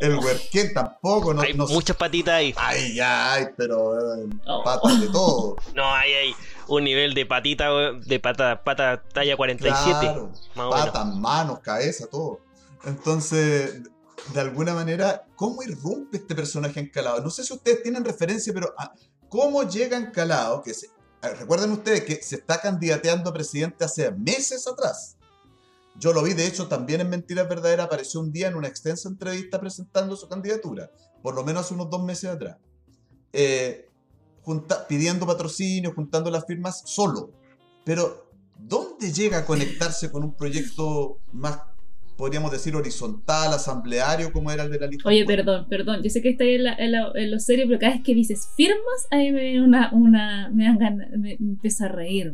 [0.00, 1.34] El Huerquén tampoco.
[1.34, 2.54] No, hay no- muchas patitas ahí.
[2.56, 4.62] Ay, ay, pero eh, Oh.
[4.62, 5.56] patas de todo.
[5.74, 6.34] No, hay, hay
[6.68, 9.98] un nivel de patita, weón, de pata, pata talla 47.
[10.00, 12.40] Claro, patas, manos, cabeza, todo.
[12.84, 13.82] Entonces,
[14.32, 17.20] de alguna manera, ¿cómo irrumpe este personaje encalado?
[17.20, 18.92] No sé si ustedes tienen referencia, pero ah,
[19.32, 20.62] ¿cómo llega encalado?
[20.62, 20.74] Que
[21.22, 25.16] recuerden ustedes que se está candidateando a presidente hace meses atrás.
[25.98, 29.08] Yo lo vi, de hecho, también en Mentiras Verdaderas apareció un día en una extensa
[29.08, 30.90] entrevista presentando su candidatura,
[31.22, 32.58] por lo menos hace unos dos meses atrás.
[33.32, 33.88] Eh,
[34.86, 37.30] pidiendo patrocinio, juntando las firmas solo.
[37.86, 41.58] Pero, ¿dónde llega a conectarse con un proyecto más,
[42.22, 45.08] podríamos decir, horizontal, asambleario, como era el de la lista?
[45.08, 46.04] Oye, perdón, perdón.
[46.04, 48.02] Yo sé que está ahí en, la- en, la- en lo serio, pero cada vez
[48.04, 51.88] que dices firmas, ahí me viene una, una me dan ganas, me, me empiezo a
[51.88, 52.32] reír.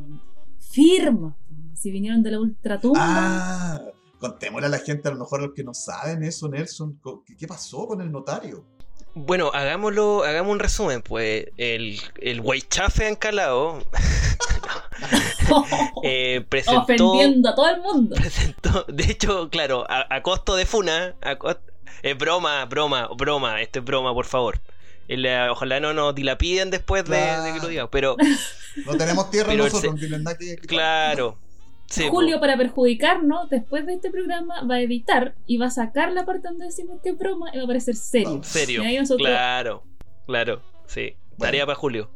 [0.60, 1.32] Firmas.
[1.74, 3.00] Si vinieron de la ultratumba.
[3.00, 3.80] Ah,
[4.18, 7.00] contémosle a la gente, a lo mejor a los que no saben eso, Nelson.
[7.38, 8.66] ¿Qué, pasó con el notario?
[9.14, 11.46] Bueno, hagámoslo, hagamos un resumen, pues.
[11.56, 13.82] El, el Weichafe Ancalao
[16.02, 16.82] eh, presentó.
[16.82, 18.16] Ofendiendo a todo el mundo.
[18.16, 21.58] presentó, de hecho, claro, a, a costo de Funa, a cos-
[22.02, 24.60] es broma, broma, broma, esto es broma, por favor.
[25.08, 28.16] El, eh, ojalá no nos dilapiden después de, de que lo digamos, pero
[28.86, 31.38] No tenemos tierra nosotros, se- que que- claro.
[31.88, 32.10] sí, po.
[32.10, 36.24] Julio, para perjudicarnos, después de este programa, va a editar y va a sacar la
[36.26, 38.40] parte donde decimos que es broma y va a parecer serio.
[38.44, 39.82] Serio, Y ahí nosotros- claro,
[40.26, 41.14] claro, sí.
[41.38, 42.10] Tarea para Julio.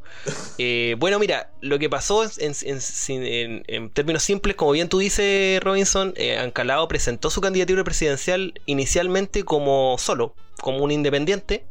[0.59, 2.31] Eh, bueno, mira, lo que pasó en,
[2.63, 7.41] en- en- en- en términos simples, como bien tú dices, Robinson, eh, Ancalao presentó su
[7.41, 11.65] candidatura presidencial inicialmente como solo, como un independiente,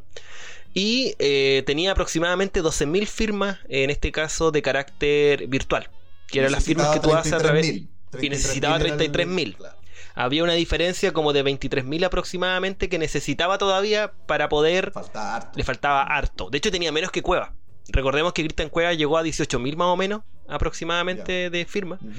[0.74, 5.90] y eh, tenía aproximadamente 12.000 firmas, en este caso de carácter virtual,
[6.28, 7.66] que eran las firmas que tú haces a través...
[7.68, 8.24] 33.000.
[8.26, 9.56] y necesitaba 33.000 era el- 33.000.
[9.58, 9.81] claro.
[10.16, 15.52] Había una diferencia como de 23.000 aproximadamente que necesitaba todavía para poder harto.
[15.58, 16.50] le faltaba harto.
[16.50, 17.54] De hecho, tenía menos que Cueva.
[17.90, 22.02] Recordemos que Cristian Cueva llegó a 18.000 más o menos, aproximadamente, de firmas.
[22.02, 22.12] Ujú.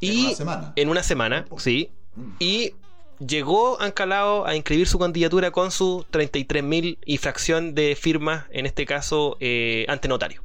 [0.00, 0.72] Y en una semana.
[0.76, 1.90] en una semana, sí.
[2.16, 2.30] Mm.
[2.38, 2.74] Y
[3.24, 8.86] llegó Ancalao a inscribir su candidatura con sus 33.000 y fracción de firmas, en este
[8.86, 10.42] caso, eh, ante notario.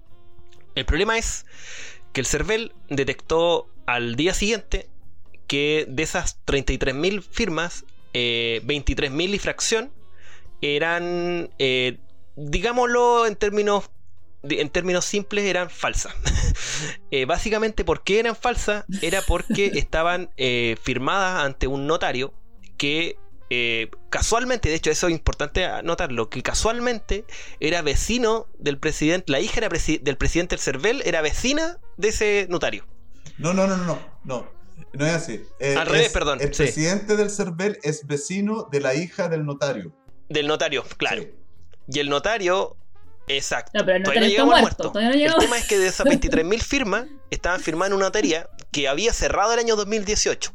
[0.76, 1.46] El problema es
[2.12, 4.90] que el CERVEL detectó al día siguiente
[5.48, 9.92] que de esas 33.000 firmas, eh, 23.000 y fracción
[10.62, 11.98] eran, eh,
[12.36, 13.90] digámoslo en términos,
[14.44, 16.14] en términos simples, eran falsas.
[17.12, 18.84] Eh, básicamente, ¿por qué eran falsas?
[19.02, 22.34] Era porque estaban eh, firmadas ante un notario
[22.78, 23.16] que
[23.50, 27.24] eh, casualmente, de hecho, eso es importante notarlo, que casualmente
[27.62, 32.10] era vecino del presidente, la hija era presi- del presidente del CERVEL era vecina de
[32.10, 32.86] ese notario.
[33.38, 34.48] No, no, no, no, no.
[34.78, 35.44] No, no es así.
[35.60, 36.64] Eh, Al revés, es- perdón, El sí.
[36.64, 39.92] presidente del CERVEL es vecino de la hija del notario.
[40.30, 41.22] Del notario, claro.
[41.24, 41.32] Sí.
[41.88, 42.76] Y el notario,
[43.28, 43.72] exacto.
[43.78, 44.92] No, pero el Todavía está llegamos al muerto.
[44.92, 48.50] Todavía no El tema es que de esas 23.000 firmas estaban firmadas en una notaría
[48.72, 50.52] que había cerrado el año 2018.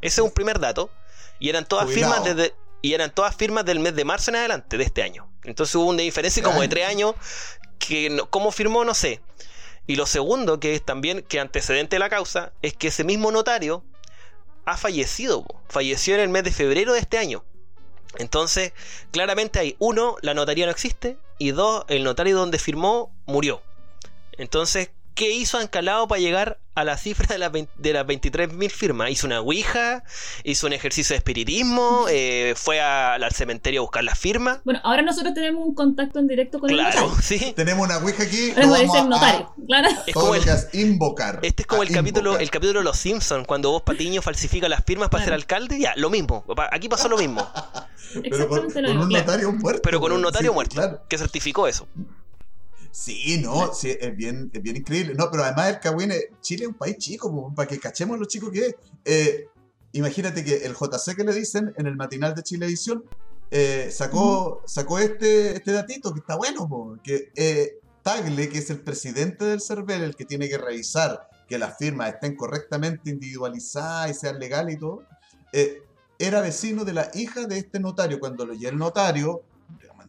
[0.00, 0.90] Ese es un primer dato.
[1.38, 2.54] Y eran todas firmas desde.
[2.82, 5.30] Y eran todas firmas del mes de marzo en adelante de este año.
[5.44, 7.14] Entonces hubo una diferencia como de tres años
[7.78, 9.20] que no- cómo firmó no sé.
[9.86, 13.30] Y lo segundo, que es también que antecedente de la causa, es que ese mismo
[13.30, 13.84] notario
[14.64, 15.44] ha fallecido.
[15.68, 17.44] Falleció en el mes de febrero de este año.
[18.18, 18.72] Entonces,
[19.12, 23.62] claramente hay uno, la notaría no existe, y dos, el notario donde firmó murió.
[24.32, 28.70] Entonces, ¿qué hizo Ancalao para llegar a la cifra de las, 20 de las 23.000
[28.70, 29.10] firmas?
[29.10, 30.04] Hizo una ouija,
[30.44, 34.60] hizo un ejercicio de espiritismo, eh, fue a- al cementerio a buscar las firmas.
[34.64, 37.22] Bueno, ahora nosotros tenemos un contacto en directo con el Claro, notario.
[37.22, 37.52] sí.
[37.56, 38.50] Tenemos una ouija aquí.
[38.50, 39.54] Ahora vamos ser a- notario.
[39.66, 39.88] Claro.
[40.06, 41.40] Es todo como lo el- que es invocar.
[41.42, 44.84] Este es como el capítulo, el capítulo de Los Simpsons, cuando vos Patiño falsifica las
[44.84, 45.80] firmas para ser alcalde.
[45.80, 46.44] Ya, lo mismo.
[46.70, 47.40] Aquí pasó lo mismo,
[48.22, 49.20] Pero con, Exactamente lo con un mismo.
[49.24, 49.80] notario muerto.
[49.82, 51.00] pero con un notario Sí, muerto Claro.
[51.08, 51.88] que certificó eso.
[52.98, 55.14] Sí, no, sí, es bien, es bien increíble.
[55.14, 58.24] No, pero además el Cagüín, Chile es un país chico, po, para que cachemos lo
[58.24, 58.74] chico que es.
[59.04, 59.48] Eh,
[59.92, 63.04] imagínate que el JC que le dicen en el matinal de Chilevisión
[63.50, 68.70] eh, sacó, sacó este, este datito que está bueno, po, que eh, Tagle, que es
[68.70, 74.10] el presidente del CERVEL, el que tiene que revisar que las firmas estén correctamente individualizadas
[74.10, 75.02] y sean legales y todo,
[75.52, 75.82] eh,
[76.18, 78.18] era vecino de la hija de este notario.
[78.20, 79.42] Cuando lo y el notario,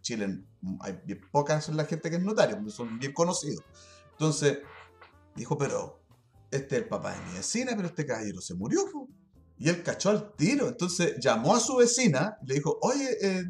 [0.07, 0.41] Chile
[0.79, 3.61] hay bien pocas son la gente que es notario, son bien conocidos.
[4.11, 4.59] Entonces,
[5.35, 5.99] dijo, pero
[6.49, 8.85] este es el papá de mi vecina, pero este caballero se murió.
[8.91, 9.09] po".
[9.57, 10.69] Y él cachó al tiro.
[10.69, 13.43] Entonces llamó a su vecina y le dijo, oye, eh,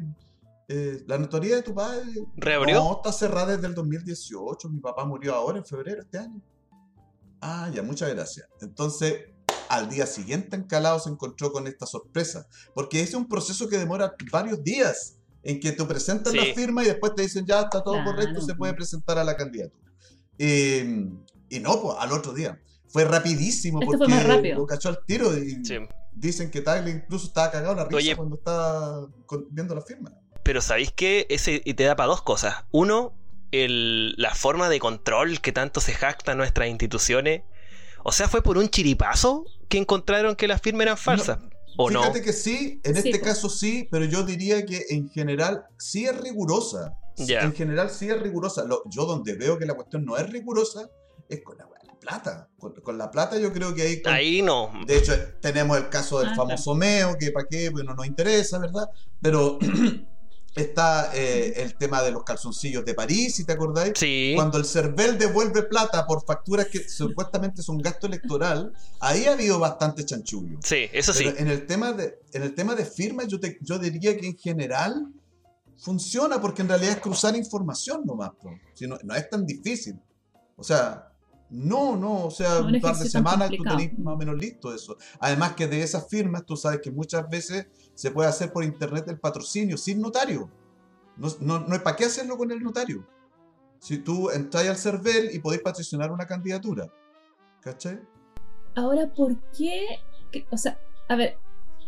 [0.68, 2.02] eh, la notaría de tu padre
[2.36, 2.74] ¿Reabrió?
[2.76, 4.68] no, está cerrada desde el 2018.
[4.68, 6.42] Mi papá murió ahora en febrero de este año.
[7.40, 8.48] Ah, ya, muchas gracias.
[8.60, 9.26] Entonces,
[9.68, 14.12] al día siguiente Encalado se encontró con esta sorpresa, porque es un proceso que demora
[14.32, 15.17] varios días
[15.48, 18.10] en que tú presentas la firma y después te dicen ya está todo Claro.
[18.12, 19.90] correcto, se puede presentar a la candidatura.
[20.38, 21.08] Eh,
[21.48, 22.60] y no, pues al otro día.
[22.90, 25.76] Fue rapidísimo fue porque lo cachó al tiro y Sí.
[26.12, 28.16] dicen que Tagle incluso estaba cagado la risa Oye.
[28.16, 29.06] cuando estaba
[29.50, 30.12] viendo la firma.
[30.42, 31.26] Pero ¿sabéis qué?
[31.28, 32.64] Ese y te da para dos cosas.
[32.70, 33.14] Uno,
[33.52, 37.42] el- la forma de control que tanto se jactan nuestras instituciones.
[38.04, 41.38] O sea, fue por un chiripazo que encontraron que las firmas eran falsas.
[41.78, 42.00] ¿O no?
[42.02, 43.32] Fíjate que sí, en Sí, este pues.
[43.34, 46.92] caso sí, pero yo diría que en general sí es rigurosa.
[47.16, 47.40] Ya.
[47.42, 48.64] En general sí es rigurosa.
[48.64, 50.88] Lo- yo donde veo que la cuestión no es rigurosa
[51.28, 52.48] es con la, la plata.
[52.58, 54.02] Con, con la plata yo creo que ahí...
[54.02, 54.72] con- Ahí no.
[54.86, 58.06] De hecho, tenemos el caso del Ah, famoso Meo, que para qué, pues no nos
[58.06, 58.88] interesa, ¿verdad?
[59.22, 59.58] Pero
[60.58, 63.92] está eh, el tema de los calzoncillos de París, si te acordáis.
[63.96, 64.32] Sí.
[64.34, 69.58] Cuando el CERVEL devuelve plata por facturas que supuestamente son gasto electoral, ahí ha habido
[69.58, 70.58] bastante chanchullo.
[70.62, 71.24] Sí, eso sí.
[71.24, 74.26] Pero en el tema de, en el tema de firmas, yo, te- yo diría que
[74.26, 75.12] en general
[75.76, 78.30] funciona porque en realidad es cruzar información nomás.
[78.42, 78.50] po.
[78.74, 79.98] Si no, no es tan difícil.
[80.56, 81.07] O sea,
[81.50, 84.74] no, no, o sea, un un par de semanas tú tenés más o menos listo
[84.74, 84.96] eso.
[85.20, 89.04] Además que de esas firmas, tú sabes que muchas veces se puede hacer por internet
[89.08, 90.50] el patrocinio sin notario.
[91.16, 93.06] No, no, no es para qué hacerlo con el notario.
[93.80, 96.92] Si tú entras al CERVEL y podéis patrocinar una candidatura.
[97.60, 98.00] ¿Cachai?
[98.74, 100.00] Ahora, ¿por qué?
[100.50, 101.38] O sea, a ver,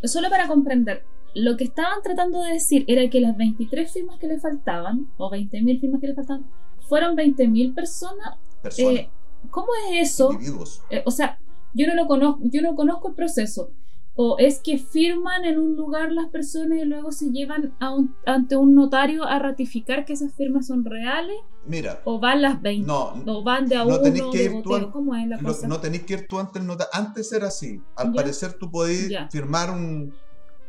[0.04, 4.26] solo para comprender, lo que estaban tratando de decir era que las 23 firmas que
[4.26, 6.50] le faltaban, o 20.000 firmas que le faltaban,
[6.88, 8.36] fueron 20.000 personas.
[8.62, 9.10] Personas, Eh,
[9.50, 10.32] ¿Cómo es eso?
[10.32, 10.82] individuos.
[10.90, 11.38] Eh, o sea,
[11.74, 13.70] yo no lo conozco, yo no conozco el proceso.
[14.14, 18.14] O es que firman en un lugar las personas y luego se llevan a un-
[18.26, 22.86] ante un notario a ratificar que esas firmas son reales, Mira, o van las 20,
[22.86, 25.38] no, o van de a no uno tenés que ir tú al- ¿Cómo es la
[25.38, 25.68] cosa?
[25.68, 26.90] no tenéis que ir tú ante el notario.
[26.92, 27.80] Antes era así.
[27.96, 30.12] Al parecer tú podías firmar un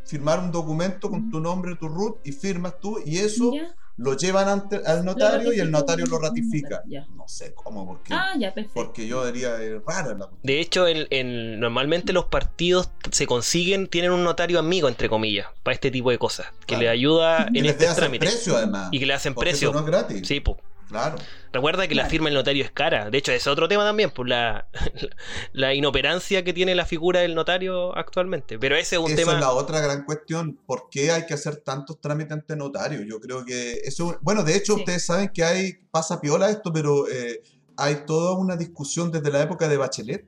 [0.05, 3.51] firmar un documento con tu nombre, tu root y firmas tú y eso.
[3.97, 6.81] Lo llevan ante, al notario y el notario lo ratifica.
[6.87, 7.05] ya.
[7.15, 11.07] No sé cómo, porque, Ah, ya, porque yo diría es rara la De hecho, el-
[11.11, 16.09] el- normalmente los partidos se consiguen, tienen un notario amigo, entre comillas, para este tipo
[16.09, 16.81] de cosas, que Claro.
[16.83, 18.25] le ayuda Que en les este trámite.
[18.25, 18.89] precio además.
[18.91, 19.71] Y que le hacen precio.
[19.71, 20.27] No es gratis.
[20.27, 20.57] Sí, po.
[20.91, 21.15] Claro.
[21.53, 23.09] Recuerda que la firma del notario es cara.
[23.09, 24.67] De hecho, ese es otro tema también, por la,
[25.53, 28.59] la inoperancia que tiene la figura del notario actualmente.
[28.59, 29.33] Pero ese es un Esa tema.
[29.33, 30.59] es la otra gran cuestión.
[30.65, 33.01] ¿Por qué hay que hacer tantos trámites ante notario?
[33.03, 34.17] Yo creo que eso.
[34.21, 34.81] Bueno, de hecho, Sí.
[34.81, 35.73] ustedes saben que hay.
[35.91, 37.41] Pasa piola esto, pero eh,
[37.77, 40.25] hay toda una discusión desde la época de Bachelet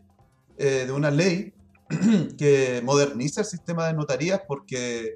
[0.57, 1.53] eh, de una ley
[2.37, 5.15] que moderniza el sistema de notarías porque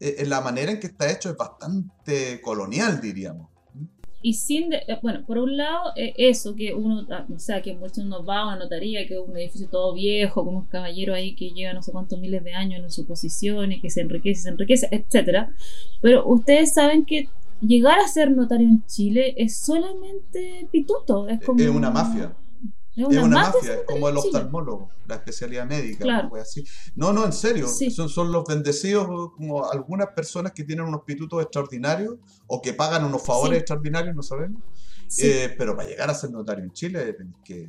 [0.00, 3.48] eh, en la manera en que está hecho es bastante colonial, diríamos.
[4.26, 7.60] Y sin, de- eh, bueno, por un lado, eh, eso, que uno, ah, o sea,
[7.60, 10.68] que muchos nos va a una notaría, que es un edificio todo viejo, con unos
[10.70, 13.90] caballeros ahí que llevan no sé cuántos miles de años en su posición y que
[13.90, 15.52] se enriquece, se enriquece, etcétera.
[16.00, 17.28] Pero ustedes saben que
[17.60, 21.60] llegar a ser notario en Chile es solamente pituto, es como...
[21.60, 22.34] Es una mafia.
[22.96, 26.30] Es Es una, mafia, mafia, es como el oftalmólogo, la especialidad médica, Claro.
[26.40, 26.64] así.
[26.94, 27.90] No, no, en serio, Sí.
[27.90, 32.14] son, son los bendecidos como algunas personas que tienen unos pitutos extraordinarios
[32.46, 33.60] o que pagan unos favores Sí.
[33.60, 34.62] extraordinarios, no sabemos.
[35.08, 35.26] Sí.
[35.26, 37.68] Eh, pero para llegar a ser notario en Chile tenés que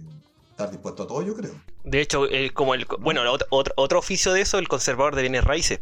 [0.52, 1.54] estar dispuesto a todo, yo creo.
[1.84, 2.86] De hecho, el- como el.
[3.00, 5.80] Bueno, otro, otro oficio de eso, el conservador de bienes raíces.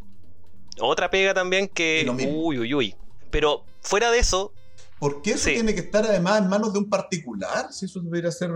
[0.79, 2.06] Otra pega también que.
[2.34, 2.95] Uy, uy, uy.
[3.29, 4.53] Pero fuera de eso,
[4.99, 5.56] ¿Por qué eso Sí.
[5.56, 8.51] tiene que estar además en manos de un particular si eso debería ser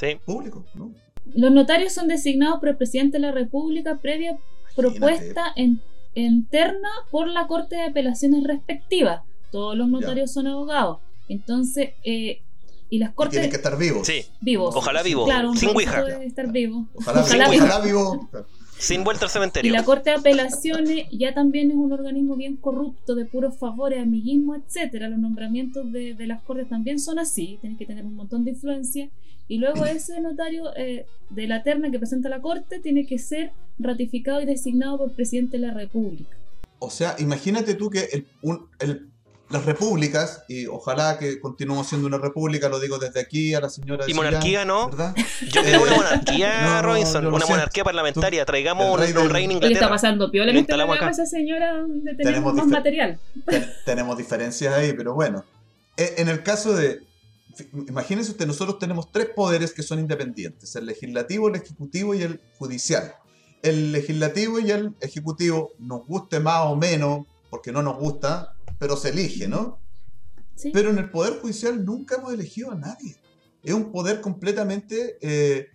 [0.00, 0.18] sí.
[0.24, 0.64] público?
[0.74, 0.90] ¿no?
[1.34, 4.36] Los notarios son designados por el presidente de la República previa
[4.74, 5.80] propuesta en-
[6.14, 9.22] interna por la Corte de Apelaciones respectiva.
[9.52, 10.98] Todos los notarios son abogados.
[11.28, 12.40] Entonces, eh,
[12.88, 14.06] y las Y cortes tienen que estar vivos.
[14.06, 14.24] Sí.
[14.40, 14.74] vivos.
[14.74, 15.24] Ojalá vivo.
[15.26, 16.02] Claro, un sin Ouija.
[16.24, 16.86] estar vivo.
[16.94, 17.52] Ojalá, Ojalá vivo.
[17.52, 17.64] vivo.
[17.66, 18.28] Ojalá vivo.
[18.80, 19.72] Sin vuelta al Y cementerio.
[19.72, 24.54] la Corte de Apelaciones ya también es un organismo bien corrupto, de puros favores, amiguismo,
[24.56, 25.08] etcétera.
[25.08, 28.52] Los nombramientos de, de las Cortes también son así, tienes que tener un montón de
[28.52, 29.08] influencia.
[29.48, 33.52] Y luego ese notario eh, de la terna que presenta la Corte tiene que ser
[33.78, 36.36] ratificado y designado por el presidente de la República.
[36.78, 39.09] O sea, imagínate tú que el- un- el-
[39.50, 43.68] las repúblicas, y ojalá que continuemos siendo una república, lo digo desde aquí a la
[43.68, 44.88] señora Y monarquía, Chillán, ¿no?
[44.88, 45.14] ¿verdad?
[45.50, 47.26] Yo quiero una Eh, monarquía, no, Robinson.
[47.26, 47.48] Una siento.
[47.54, 48.44] monarquía parlamentaria.
[48.46, 49.90] Traigamos el un, rey un del- rey en ¿Qué le está Inglaterra.
[49.90, 50.30] pasando?
[50.30, 51.10] Piola en este programa acá.
[51.10, 53.18] esa señora donde tenemos, Tenemos más material.
[53.46, 55.44] Ten- tenemos diferencias ahí, pero bueno.
[55.96, 57.00] E- En el caso de.
[57.88, 62.40] Imagínense usted, nosotros tenemos tres poderes que son independientes: el legislativo, el ejecutivo y el
[62.58, 63.14] judicial.
[63.62, 68.96] El legislativo y el ejecutivo, nos guste más o menos, porque no nos gusta, pero
[68.96, 69.78] se elige, ¿no?
[70.56, 70.70] Sí.
[70.72, 73.14] Pero en el Poder Judicial nunca hemos elegido a nadie.
[73.62, 75.68] Es un poder completamente eh,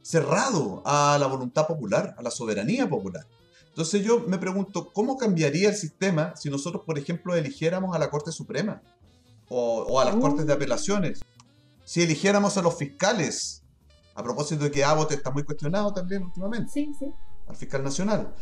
[0.00, 3.26] cerrado a la voluntad popular, a la soberanía popular.
[3.68, 8.08] Entonces yo me pregunto, ¿cómo cambiaría el sistema si nosotros, por ejemplo, eligiéramos a la
[8.08, 8.80] Corte Suprema
[9.48, 11.22] o, a las Cortes de Apelaciones?
[11.84, 13.64] Si eligiéramos a los fiscales,
[14.14, 17.06] a propósito de que Abbott está muy cuestionado también últimamente, sí, sí.
[17.48, 18.32] al fiscal nacional.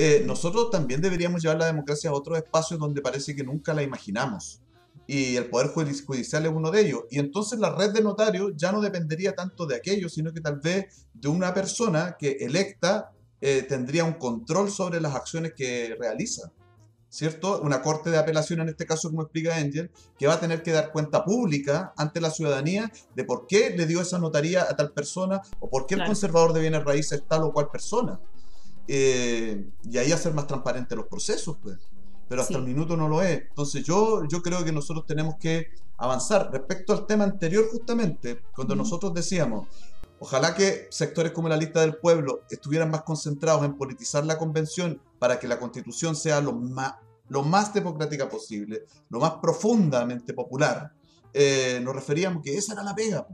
[0.00, 3.82] Eh, nosotros también deberíamos llevar la democracia a otros espacios donde parece que nunca la
[3.82, 4.60] imaginamos.
[5.08, 7.02] Y el Poder Judicial es uno de ellos.
[7.10, 10.60] Y entonces la red de notarios ya no dependería tanto de aquello, sino que tal
[10.60, 16.52] vez de una persona que electa eh, tendría un control sobre las acciones que realiza.
[17.08, 17.60] ¿Cierto?
[17.62, 20.70] Una corte de apelación, en este caso, como explica Angel, que va a tener que
[20.70, 24.92] dar cuenta pública ante la ciudadanía de por qué le dio esa notaría a tal
[24.92, 28.20] persona o por qué el conservador de bienes raíces es tal o cual persona.
[28.88, 31.78] Eh, y ahí hacer más transparentes los procesos, pues.
[32.28, 33.42] Pero hasta el minuto no lo es.
[33.48, 35.68] Entonces yo, yo creo que nosotros tenemos que
[35.98, 36.50] avanzar.
[36.50, 39.68] Respecto al tema anterior, justamente, cuando nosotros decíamos,
[40.18, 45.00] ojalá que sectores como la lista del pueblo estuvieran más concentrados en politizar la convención
[45.18, 46.94] para que la constitución sea lo más,
[47.28, 50.92] lo más democrática posible, lo más profundamente popular,
[51.32, 53.26] eh, nos referíamos que esa era la pega.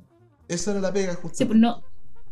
[0.47, 1.37] Esa era la pega, justamente.
[1.37, 1.83] Sí, pero no,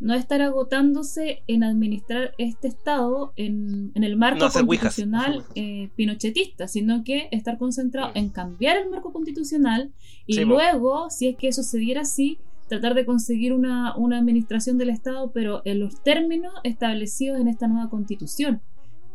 [0.03, 7.29] no estar agotándose en administrar este Estado en, el marco constitucional eh, pinochetista, sino que
[7.31, 9.93] estar concentrado en cambiar el marco constitucional
[10.27, 12.39] y luego, si es que eso se diera así,
[12.69, 17.89] tratar de conseguir una, administración del Estado, pero en los términos establecidos en esta nueva
[17.89, 18.61] constitución.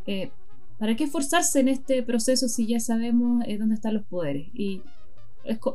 [0.06, 0.32] Eh,
[0.80, 4.48] ¿Para qué esforzarse en este proceso si ya sabemos eh, dónde están los poderes?
[4.54, 4.84] Y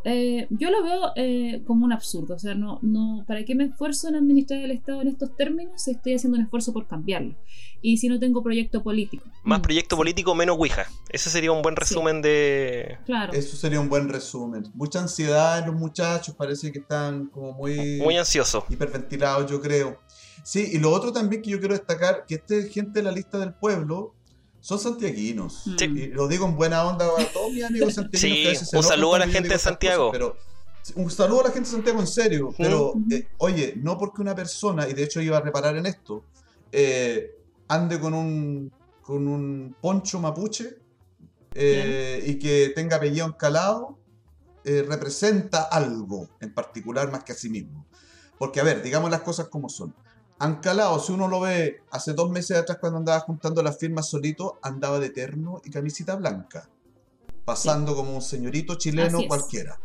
[0.04, 2.34] eh, yo lo veo eh, como un absurdo.
[2.34, 5.82] O sea, no, no, ¿para qué me esfuerzo en administrar el Estado en estos términos
[5.82, 7.36] si estoy haciendo un esfuerzo por cambiarlo?
[7.80, 9.24] Y si no tengo proyecto político.
[9.42, 9.62] Más mm.
[9.62, 10.86] proyecto político, menos Ouija.
[11.08, 12.98] Ese sería un buen resumen de.
[13.06, 13.32] Claro.
[13.32, 14.64] Eso sería un buen resumen.
[14.74, 17.98] Mucha ansiedad en los muchachos, parece que están como muy.
[17.98, 18.64] Muy ansiosos.
[18.68, 19.98] Hiperventilados, yo creo.
[20.44, 23.38] Sí, y lo otro también que yo quiero destacar, que este gente de la lista
[23.38, 24.14] del pueblo
[24.62, 25.66] son santiaguinos.
[25.66, 28.58] Y lo digo en buena onda a todos mis amigos santiaguinos.
[28.58, 30.10] Sí, un saludo a la gente de Santiago.
[30.12, 30.36] pero,
[30.94, 32.54] un saludo a la gente de Santiago en serio.
[32.56, 36.24] Pero, eh, oye, no porque una persona, y de hecho iba a reparar en esto,
[36.70, 37.32] eh,
[37.66, 40.78] ande con un, con un poncho mapuche
[41.54, 43.98] eh, y que tenga apellido encalado,
[44.64, 47.84] representa algo en particular más que a sí mismo.
[48.38, 49.92] Porque, a ver, digamos las cosas como son.
[50.43, 54.59] Ancalao, si uno lo ve hace dos meses atrás cuando andaba juntando las firmas solito,
[54.61, 56.68] andaba de terno y camisita blanca,
[57.45, 59.78] pasando como un señorito chileno cualquiera.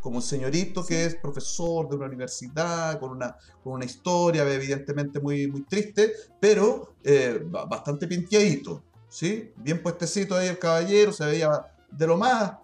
[0.00, 5.20] Como un señorito que es profesor de una universidad, con una, con una historia evidentemente
[5.20, 7.38] muy, muy triste, pero eh,
[7.68, 9.52] bastante pinteadito, ¿sí?
[9.56, 11.50] Bien puestecito ahí el caballero, se veía
[11.90, 12.54] de lo más,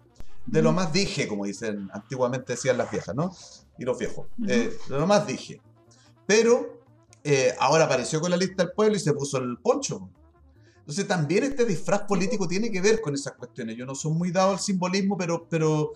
[0.47, 3.31] de lo más dije, como dicen, antiguamente decían las viejas, ¿no?
[3.79, 4.27] Y los viejos.
[4.49, 5.61] Eh, de lo más dije.
[6.27, 6.77] Pero
[7.29, 10.09] eh, ahora apareció con la lista del pueblo y se puso el poncho.
[10.79, 13.77] Entonces también este disfraz político tiene que ver con esas cuestiones.
[13.77, 15.91] Yo no soy muy dado al simbolismo, pero, pero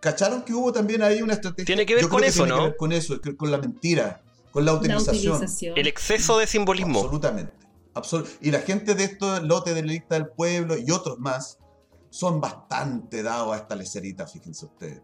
[0.00, 1.66] cacharon que hubo también ahí una estrategia.
[1.66, 2.76] Tiene que ver con eso, ¿no?
[2.76, 5.40] con eso, con la mentira, con la utilización.
[5.76, 6.98] El exceso de simbolismo.
[6.98, 7.52] Absolutamente.
[8.40, 11.58] y la gente de estos lotes de la lista del pueblo y otros más
[12.10, 15.00] son bastante dados a esta lecerita, fíjense ustedes.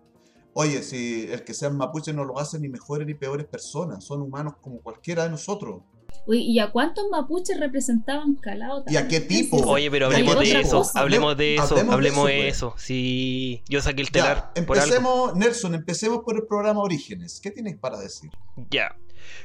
[0.54, 4.20] Oye, si el que sean mapuches no lo hacen ni mejores ni peores personas, son
[4.20, 5.82] humanos como cualquiera de nosotros.
[6.26, 9.56] Uy, ¿y a cuántos mapuches representaban Calao ¿Y a qué tipo?
[9.56, 12.70] Oye, pero hablemos de eso, hablemos de eso, hablemos de eso.
[12.72, 12.82] Pues.
[12.82, 14.52] Si yo saqué el telar.
[14.54, 17.40] empecemos, Nelson, empecemos por el programa Orígenes.
[17.40, 18.30] ¿Qué tienes para decir?
[18.70, 18.94] Ya.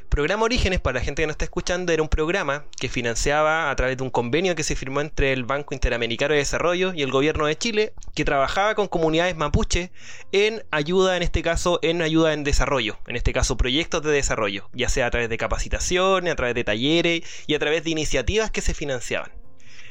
[0.09, 3.75] Programa Orígenes, para la gente que no está escuchando, era un programa que financiaba a
[3.75, 7.11] través de un convenio que se firmó entre el Banco Interamericano de Desarrollo y el
[7.11, 9.91] gobierno de Chile, que trabajaba con comunidades mapuche
[10.31, 14.69] en ayuda, en este caso, en ayuda en desarrollo, en este caso proyectos de desarrollo,
[14.73, 18.49] ya sea a través de capacitaciones, a través de talleres y a través de iniciativas
[18.49, 19.31] que se financiaban.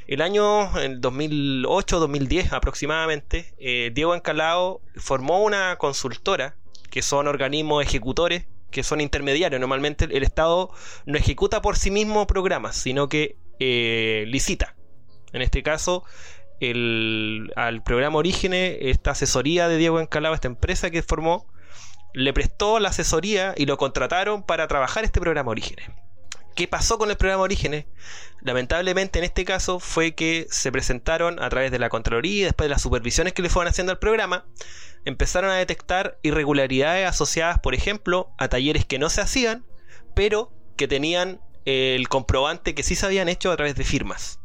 [0.07, 6.57] El año 2008-2010 aproximadamente, eh, Diego Encalao formó una consultora,
[6.91, 8.47] que son organismos ejecutores
[8.77, 9.59] que son intermediarios.
[9.59, 10.71] Normalmente el Estado
[11.07, 14.77] no ejecuta por sí mismo programas, sino que eh, licita.
[15.33, 16.05] En este caso,
[16.61, 21.51] el, al programa Orígenes, esta asesoría de Diego Encalaba, esta empresa que formó,
[22.13, 25.89] le prestó la asesoría y lo contrataron para trabajar este programa Orígenes.
[26.57, 27.85] ¿Qué pasó con el programa Orígenes?
[28.41, 32.65] Lamentablemente en este caso fue que se presentaron a través de la Contraloría y después
[32.65, 34.47] de las supervisiones que le fueron haciendo al programa,
[35.05, 39.67] empezaron a detectar irregularidades asociadas, por ejemplo, a talleres que no se hacían,
[40.15, 44.41] pero que tenían el comprobante que sí se habían hecho a través de firmas.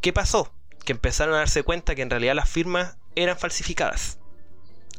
[0.00, 0.54] ¿Qué pasó?
[0.84, 4.19] Que empezaron a darse cuenta que en realidad las firmas eran falsificadas.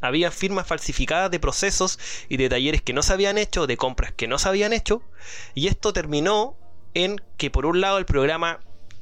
[0.02, 4.12] Había firmas falsificadas de procesos y de talleres que no se habían hecho, de compras
[4.12, 5.02] que no se habían hecho,
[5.54, 6.58] y esto terminó
[6.93, 8.60] en que por un lado el programa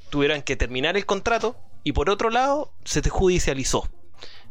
[0.09, 3.89] tuvieran que terminar el contrato y por otro lado se judicializó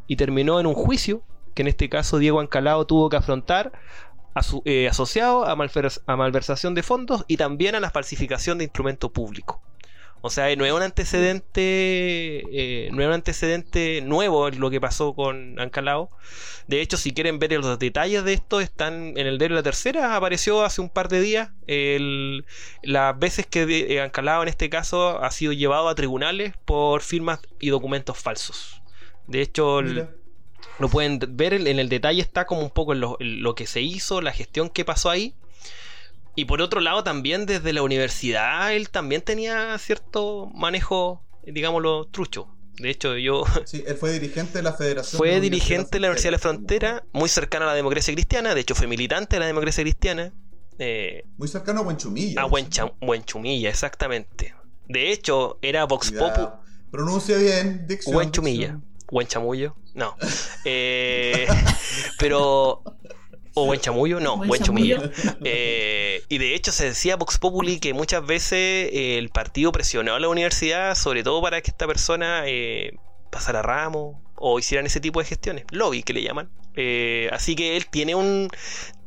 [0.07, 1.23] y terminó en un juicio
[1.55, 3.73] que en este caso Diego Ancalao tuvo que afrontar
[4.65, 9.61] eh, asociado a, a malversación de fondos y también a la falsificación de instrumento público.
[10.21, 15.15] O sea, no es un antecedente, eh, no es un antecedente nuevo lo que pasó
[15.15, 16.11] con Ancalao.
[16.67, 20.17] De hecho, si quieren ver los detalles de esto, están en el diario La Tercera.
[20.17, 21.51] Apareció hace un par de días
[22.83, 27.41] las veces que eh, Ancalao, en este caso, ha sido llevado a tribunales por firmas
[27.61, 28.83] y documentos falsos.
[29.29, 33.67] De hecho, lo pueden ver en el detalle, está como un poco en lo que
[33.67, 35.35] se hizo, la gestión que pasó ahí.
[36.39, 42.47] Y por otro lado, también desde la universidad, él también tenía cierto manejo, digámoslo, trucho.
[42.77, 43.43] De hecho, yo.
[43.67, 45.19] Sí, él fue dirigente de la Federación.
[45.19, 48.55] Fue dirigente de la Universidad de la Frontera, muy cercano a la democracia cristiana.
[48.55, 50.33] De hecho, fue militante de la democracia cristiana.
[50.79, 52.43] Eh, muy cercano a Buenchumilla.
[52.43, 54.55] A Buenchumilla, exactamente.
[54.87, 56.51] De hecho, era Vox Popu.
[56.93, 58.15] Pronuncia bien, dicción.
[58.15, 58.79] Buenchumilla.
[59.11, 59.75] Buenchamullo.
[59.95, 60.15] No.
[60.65, 61.49] Eh,
[62.21, 62.85] pero
[63.63, 64.99] o buen chamullo, no, buen, chumillo.
[65.45, 70.15] Eh, y de hecho se decía Vox Populi que muchas veces eh, el partido presionó
[70.15, 72.97] a la universidad, sobre todo para que esta persona eh,
[73.31, 76.51] pasara ramo o hicieran ese tipo de gestiones, lobby que le llaman.
[77.33, 78.49] así que él tiene un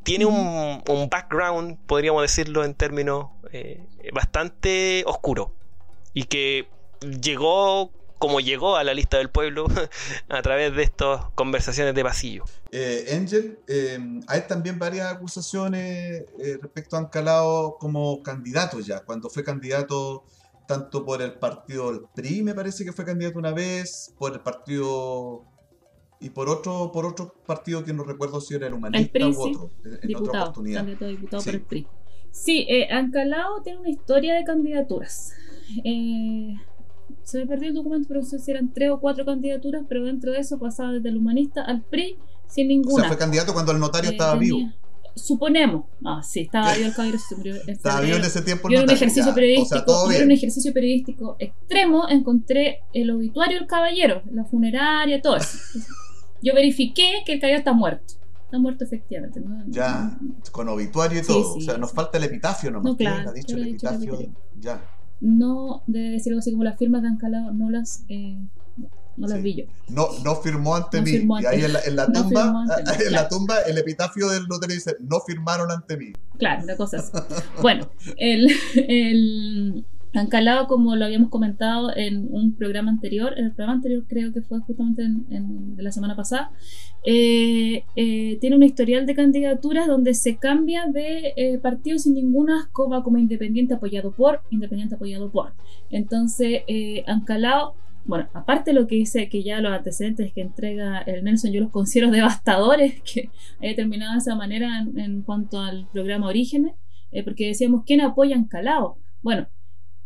[0.04, 3.28] tiene un, un background, podríamos decirlo en términos
[4.14, 5.54] bastante oscuro
[6.14, 6.68] y que
[7.22, 7.92] llegó
[8.22, 9.66] como llegó a la lista del pueblo
[10.30, 12.44] a través de estas conversaciones de pasillo.
[12.72, 13.98] Eh, Angel, eh,
[14.28, 20.24] hay también varias acusaciones eh, respecto a Ancalao como candidato ya, cuando fue candidato
[20.68, 24.40] tanto por el partido del PRI, me parece que fue candidato una vez, por el
[24.42, 25.44] partido
[26.20, 29.72] y por otro por otro partido que no recuerdo si era el humanista u otro,
[29.84, 30.82] en otra oportunidad.
[30.82, 31.88] Candidato diputado por el PRI.
[32.30, 35.34] Sí, Ancalao tiene una historia de candidaturas.
[35.84, 36.56] Eh,
[37.32, 40.04] se me perdió el documento, pero no sé si eran tres o cuatro candidaturas, pero
[40.04, 42.96] dentro de eso pasaba desde el humanista al PRI sin ninguna.
[42.96, 44.70] O sea, fue candidato cuando el notario eh, estaba vivo.
[45.16, 45.86] Suponemos.
[46.04, 47.20] Ah, sí, estaba vivo el caballero.
[47.68, 52.84] estaba vivo en ese tiempo el Yo un ejercicio periodístico, un ejercicio periodístico extremo, encontré
[52.92, 55.58] el obituario del caballero, la funeraria, todo eso.
[56.42, 58.16] Yo verifiqué que el caballero está muerto.
[58.44, 59.42] Está muerto efectivamente.
[59.68, 60.18] Ya,
[60.52, 61.56] con obituario y todo.
[61.56, 62.92] O sea, nos falta el epitafio nomás.
[62.92, 63.30] No, claro.
[63.30, 64.20] Ha dicho el epitafio,
[64.60, 64.82] ya
[65.22, 68.38] no debe decir algo así como las firmas de Ancalao no las eh,
[69.18, 69.66] no las vi yo.
[69.90, 71.12] No, no firmó ante mí.
[71.12, 72.66] y ahí en la, en la tumba,
[73.06, 76.14] en la tumba, el epitafio del notario dice, no firmaron ante mí.
[76.38, 77.12] Claro, una cosa así.
[77.62, 83.78] bueno, el, el Ancalao, como lo habíamos comentado en un programa anterior, en el programa
[83.78, 86.52] anterior creo que fue justamente en, de la semana pasada,
[87.06, 92.62] eh, eh, tiene un historial de candidaturas donde se cambia de eh, partido sin ninguna
[92.62, 95.54] escoba como independiente apoyado por, independiente apoyado por.
[95.90, 96.64] Entonces,
[97.08, 101.52] Ancalao, bueno, aparte de lo que dice que ya los antecedentes que entrega el Nelson,
[101.54, 103.30] yo los considero devastadores que
[103.62, 106.74] haya terminado de esa manera en, cuanto al programa Orígenes,
[107.24, 108.98] porque decíamos, ¿quién apoya a?
[109.22, 109.48] Bueno,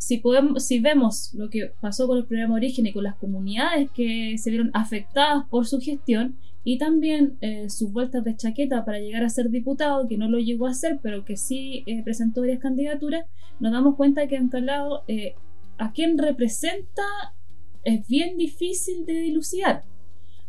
[0.06, 3.89] si, podemos, si vemos lo que pasó con el programa Origen y con las comunidades
[3.89, 8.99] que se vieron afectadas por su gestión y también eh, sus vueltas de chaqueta para
[8.99, 12.41] llegar a ser diputado, que no lo llegó a hacer, pero que sí eh, presentó
[12.41, 13.26] varias candidaturas,
[13.60, 15.34] nos damos cuenta que Ancalao eh,
[15.80, 17.01] a quien representa
[17.84, 19.86] es bien difícil de dilucidar.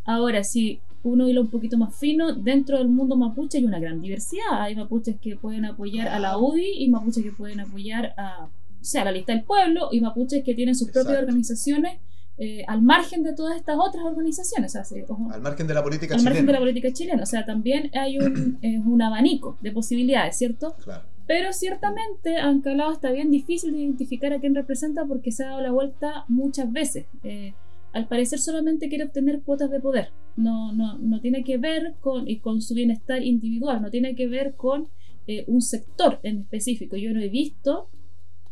[0.04, 4.02] Ahora, si uno hilo un poquito más fino, dentro del mundo mapuche hay una gran
[4.02, 4.60] diversidad.
[4.60, 8.50] Hay mapuches que pueden apoyar a la UDI y mapuches que pueden apoyar a
[8.86, 11.98] sea, la lista del pueblo y mapuches que tienen sus propias organizaciones
[12.38, 14.76] eh, al margen de todas estas otras organizaciones.
[14.76, 16.18] al margen de la política chilena.
[16.18, 17.22] Al margen de la política chilena.
[17.22, 20.74] O sea, también hay un, un abanico de posibilidades, ¿cierto?
[20.84, 21.04] Claro.
[21.26, 25.60] Pero ciertamente, Ancalado está bien difícil de identificar a quién representa porque se ha dado
[25.60, 27.06] la vuelta muchas veces.
[27.24, 27.54] Eh,
[27.92, 30.10] al parecer solamente quiere obtener cuotas de poder.
[30.36, 34.28] No, no, no tiene que ver con, y con su bienestar individual, no tiene que
[34.28, 34.88] ver con
[35.26, 36.96] eh, un sector en específico.
[36.96, 37.88] Yo no he visto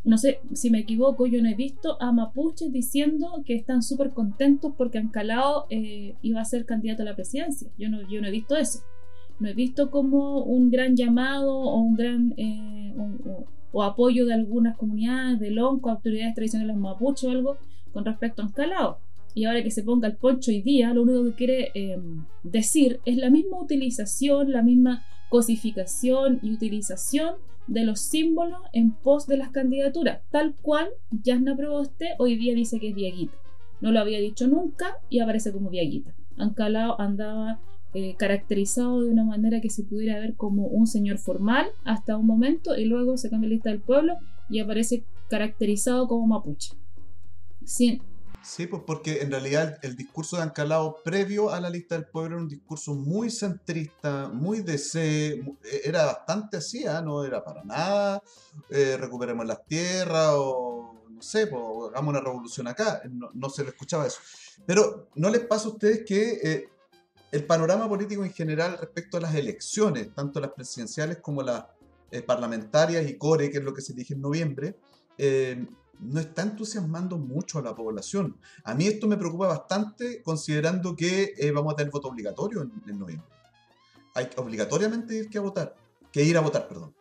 [0.05, 4.11] no sé si me equivoco, yo no he visto a mapuches diciendo que están súper
[4.11, 7.71] contentos porque Ancalao eh, iba a ser candidato a la presidencia.
[7.79, 8.81] Yo no, yo no he visto eso.
[9.41, 12.95] No he visto como un gran llamado o un gran eh,
[13.73, 17.57] o, apoyo de algunas comunidades, de lonco, autoridades tradicionales mapuches o algo
[17.93, 18.99] con respecto a Ancalao.
[19.35, 21.99] Y ahora que se ponga el poncho hoy día, lo único que quiere eh,
[22.43, 27.35] decir es la misma utilización, la misma cosificación y utilización
[27.67, 32.79] de los símbolos en pos de las candidaturas, tal cual Yasna Proboste hoy día dice
[32.79, 33.37] que es Diaguita.
[33.81, 36.15] No lo había dicho nunca y aparece como Diaguita.
[36.37, 37.61] Ancalao andaba
[37.95, 42.27] eh, caracterizado de una manera que se pudiera ver como un señor formal hasta un
[42.27, 44.15] momento y luego se cambia la lista del pueblo
[44.49, 46.75] y aparece caracterizado como mapuche.
[48.45, 52.37] Sí, pues porque en realidad el, discurso de Ancalao previo a la lista del pueblo
[52.37, 55.43] era un discurso muy centrista, muy de C,
[55.83, 57.01] era bastante así, ¿ah?
[57.01, 58.23] no era para nada,
[58.69, 63.01] eh, recuperemos las tierras o no sé, pues, hagamos una revolución acá,
[63.33, 64.21] no, se le escuchaba eso.
[64.67, 66.69] Pero ¿no les pasa a ustedes que eh,
[67.33, 71.65] el panorama político en general respecto a las elecciones, tanto las presidenciales como las
[72.11, 74.77] eh, parlamentarias y core, que es lo que se dije en noviembre,
[76.01, 78.37] no está entusiasmando mucho a la población.
[78.65, 82.99] A mí esto me preocupa bastante considerando que eh, vamos a tener voto obligatorio en,
[82.99, 83.29] noviembre.
[84.15, 85.75] Hay obligatoriamente ir que a votar,
[86.13, 86.95] que ir a votar, perdón.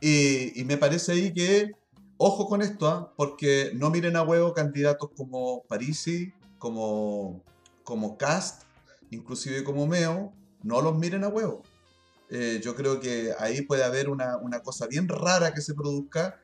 [0.00, 1.72] Y, me parece ahí que,
[2.16, 3.12] ojo con esto, ¿ah?
[3.16, 7.42] porque no miren a huevo candidatos como Parisi, como,
[7.84, 8.62] como Cast,
[9.10, 10.32] inclusive como Meo,
[10.62, 11.62] no los miren a huevo.
[12.30, 16.38] Eh, yo creo que ahí puede haber una, una cosa bien rara que se produzca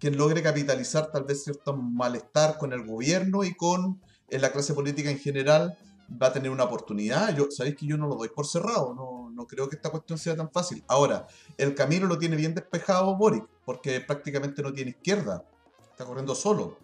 [0.00, 4.74] quien logre capitalizar tal vez cierto malestar con el gobierno y con eh, la clase
[4.74, 5.78] política en general
[6.20, 7.36] va a tener una oportunidad.
[7.36, 10.18] Yo, sabéis que yo no lo doy por cerrado, no, no creo que esta cuestión
[10.18, 10.82] sea tan fácil.
[10.88, 11.26] Ahora,
[11.58, 15.44] el camino lo tiene bien despejado Boric, porque prácticamente no tiene izquierda,
[15.92, 16.78] está corriendo solo.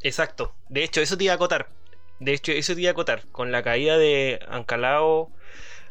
[0.00, 1.68] Exacto, de hecho, eso te iba a acotar.
[2.18, 3.26] De hecho, eso te iba a acotar.
[3.30, 5.30] Con la caída de Ancalao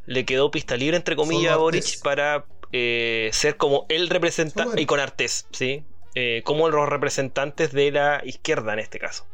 [0.05, 4.85] le quedó pista libre, entre comillas, a Boric para eh, ser como el representante y
[4.85, 5.85] con Artés, ¿sí?
[6.13, 9.25] Eh, como los representantes de la izquierda en este caso.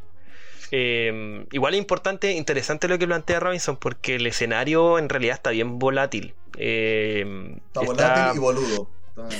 [0.70, 5.50] Eh, igual es importante, interesante lo que plantea Robinson, porque el escenario en realidad está
[5.50, 6.34] bien volátil.
[6.56, 8.90] Eh, está, volátil y boludo.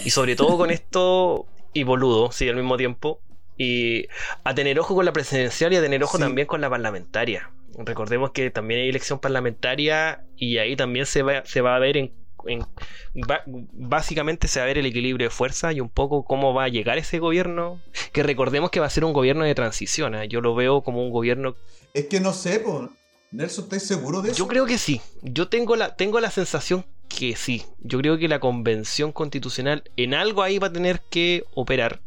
[0.05, 3.20] Y sobre todo con esto y boludo, sí, al mismo tiempo.
[3.57, 4.07] Y
[4.45, 7.51] a tener ojo con la presidencial y a tener ojo también con la parlamentaria.
[7.76, 11.97] Recordemos que también hay elección parlamentaria y ahí también se va, se va a ver
[11.97, 12.12] en
[13.72, 16.68] básicamente se va a ver el equilibrio de fuerza y un poco cómo va a
[16.68, 17.80] llegar ese gobierno.
[18.12, 20.14] Que recordemos que va a ser un gobierno de transición.
[20.14, 20.28] ¿eh?
[20.28, 21.57] Yo lo veo como un gobierno.
[21.95, 22.64] Es que no sé,
[23.30, 24.39] Nelson, ¿estás seguro de eso?
[24.39, 25.01] Yo creo que sí.
[25.22, 27.64] Yo tengo la, tengo la sensación que sí.
[27.80, 32.01] Yo creo que la convención constitucional en algo ahí va a tener que operar.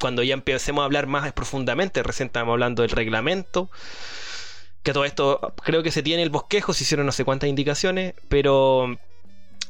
[0.00, 3.70] Cuando ya empecemos a hablar más profundamente, recién estábamos hablando del reglamento
[4.82, 8.14] que todo esto creo que se tiene el bosquejo, se hicieron no sé cuántas indicaciones,
[8.28, 8.96] pero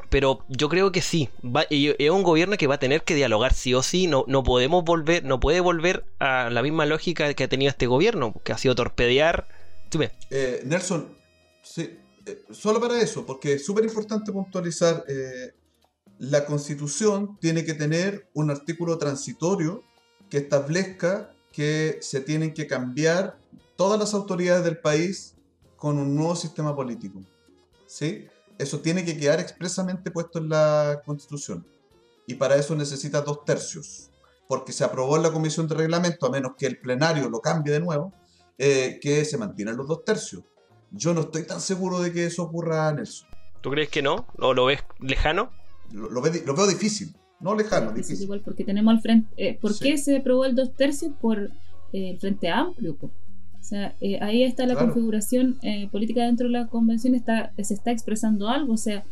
[0.08, 1.28] pero yo creo que sí.
[1.68, 4.06] es un gobierno que va a tener que dialogar sí o sí.
[4.06, 7.86] No, no podemos volver, no puede volver a la misma lógica que ha tenido este
[7.86, 9.46] gobierno, que ha sido torpedear.
[10.30, 11.16] Eh, Nelson,
[11.76, 11.98] eh,
[12.50, 15.04] solo para eso, porque es súper importante puntualizar.
[15.08, 15.52] Eh,
[16.18, 19.82] la constitución tiene que tener un artículo transitorio
[20.28, 23.38] que establezca que se tienen que cambiar
[23.76, 25.34] todas las autoridades del país
[25.76, 27.20] con un nuevo sistema político.
[27.86, 28.28] ¿Sí?
[28.60, 31.66] Eso tiene que quedar expresamente puesto en la Constitución.
[32.26, 34.10] Y para eso necesita dos tercios,
[34.48, 37.72] porque se aprobó en la Comisión de Reglamento, a menos que el plenario lo cambie
[37.72, 38.12] de nuevo,
[38.58, 40.44] eh, que se mantienen los dos tercios.
[40.90, 43.28] Yo no estoy tan seguro de que eso ocurra, Nelson.
[43.62, 44.26] ¿Tú crees que no?
[44.38, 45.50] ¿O lo ves lejano?
[45.92, 48.24] Lo, veo difícil, no lejano, difícil.
[48.24, 49.28] Igual porque tenemos al frente.
[49.36, 51.12] Eh, ¿Por qué se aprobó el dos tercios?
[51.20, 51.50] Por
[51.92, 52.96] eh, el Frente Amplio.
[53.60, 57.74] O sea, eh, ahí está la configuración eh, política dentro de la convención, está, se
[57.74, 58.72] está expresando algo.
[58.72, 59.04] O sea,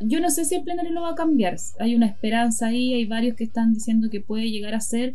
[0.00, 1.56] yo no sé si el plenario lo va a cambiar.
[1.80, 5.14] Hay una esperanza ahí, hay varios que están diciendo que puede llegar a ser,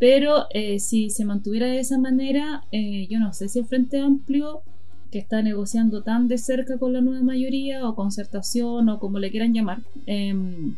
[0.00, 4.62] pero eh, si se mantuviera de esa manera, yo no sé si el Frente Amplio,
[5.10, 9.30] que está negociando tan de cerca con la nueva mayoría, o concertación, o como le
[9.30, 10.76] quieran llamar, em,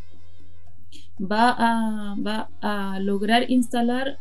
[1.19, 4.17] va a, va a lograr instalar,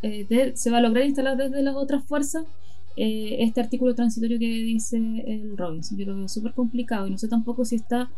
[0.55, 2.45] se va a lograr instalar desde las otras fuerzas
[3.03, 5.97] eh, este artículo transitorio que dice el Robinson.
[5.97, 8.11] Yo lo veo súper complicado y no sé tampoco si está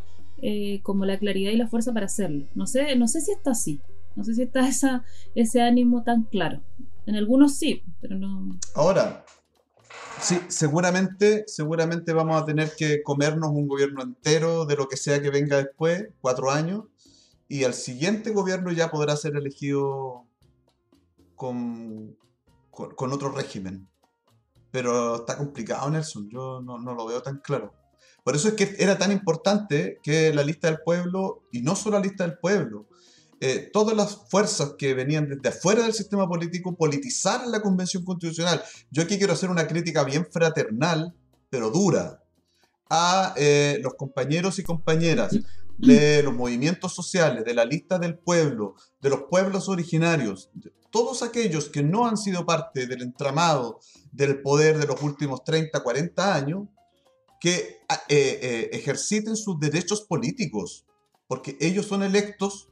[0.43, 2.47] eh, como la claridad y la fuerza para hacerlo.
[2.57, 3.81] No sé, no sé si está así.
[4.17, 5.05] No sé si está esa,
[5.37, 6.63] ese ánimo tan claro.
[7.07, 8.59] En algunos sí, pero no.
[8.75, 9.25] Ahora,
[10.21, 15.23] sí, seguramente, seguramente vamos a tener que comernos un gobierno entero de lo que sea
[15.23, 16.87] que venga después, cuatro años,
[17.47, 20.27] y el siguiente gobierno ya podrá ser elegido
[21.37, 22.17] con,
[22.73, 23.92] con otro régimen
[24.73, 26.29] pero está complicado, Nelson.
[26.29, 27.73] Yo no, lo veo tan claro.
[28.25, 31.99] Por eso es que era tan importante que la lista del pueblo, y no solo
[31.99, 32.89] la lista del pueblo,
[33.41, 38.63] eh, todas las fuerzas que venían desde afuera del sistema político politizaran la convención constitucional.
[38.91, 41.15] Yo aquí quiero hacer una crítica bien fraternal,
[41.51, 42.23] pero dura,
[42.89, 45.37] a eh, los compañeros y compañeras
[45.79, 50.51] de los movimientos sociales, de la lista del pueblo, de los pueblos originarios,
[50.91, 53.81] todos aquellos que no han sido parte del entramado
[54.13, 56.69] del poder de los últimos 30, 40 años,
[57.41, 60.87] que eh, eh, ejerciten sus derechos políticos,
[61.27, 62.69] porque ellos son electos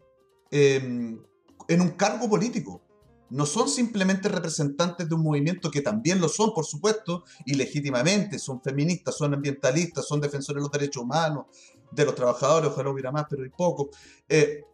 [0.53, 1.19] em,
[1.67, 2.83] en un cargo político.
[3.31, 8.39] No son simplemente representantes de un movimiento que también lo son, por supuesto, y legítimamente,
[8.39, 11.47] son feministas, son ambientalistas, son defensores de los derechos humanos,
[11.91, 13.91] de los trabajadores, ojalá hubiera más, pero hay poco.
[14.29, 14.65] Eh,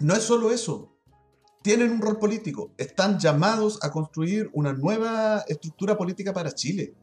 [0.00, 0.98] no es solo eso,
[1.62, 6.94] tienen un rol político, están llamados a construir una nueva estructura política para Chile.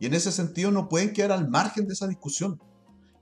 [0.00, 2.60] Y en ese sentido no pueden quedar al margen de esa discusión.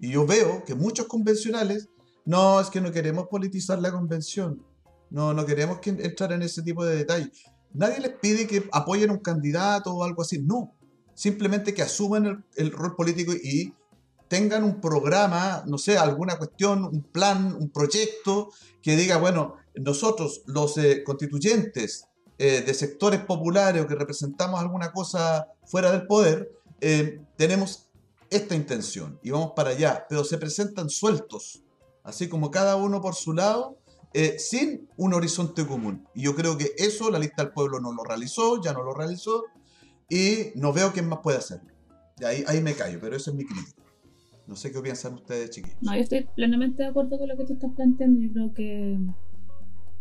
[0.00, 1.88] Y yo veo que muchos convencionales,
[2.24, 4.64] no, es que no queremos politizar la convención,
[5.10, 7.44] no, no queremos que entrar en ese tipo de detalles.
[7.72, 10.74] Nadie les pide que apoyen a un candidato o algo así, no.
[11.14, 13.74] Simplemente que asuman el, el rol político y
[14.30, 20.42] tengan un programa, no sé, alguna cuestión, un plan, un proyecto que diga, bueno, nosotros
[20.46, 22.06] los eh, constituyentes
[22.38, 26.48] eh, de sectores populares o que representamos alguna cosa fuera del poder,
[26.80, 27.88] eh, tenemos
[28.30, 31.64] esta intención y vamos para allá, pero se presentan sueltos,
[32.04, 33.78] así como cada uno por su lado,
[34.38, 36.06] sin un horizonte común.
[36.14, 38.94] Y yo creo que eso la lista del pueblo no lo realizó, ya no lo
[38.94, 39.44] realizó,
[40.08, 41.72] y no veo quién más puede hacerlo.
[42.24, 43.80] Ahí, ahí me callo, pero eso es mi crítica.
[44.50, 45.80] No sé qué piensan ustedes, chiquillos.
[45.80, 48.20] No, yo estoy plenamente de acuerdo con lo que tú estás planteando.
[48.20, 48.98] Yo creo que,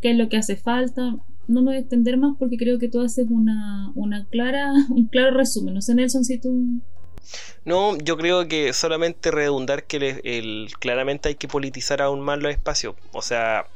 [0.01, 1.17] que es lo que hace falta.
[1.47, 5.05] No me voy a extender más porque creo que tú haces una, una clara, un
[5.05, 5.75] claro resumen.
[5.75, 6.81] No sé, Nelson, si tú
[7.63, 12.51] no, yo creo que solamente redundar que el, claramente hay que politizar aún más los
[12.51, 12.95] espacios.
[13.11, 13.67] O sea,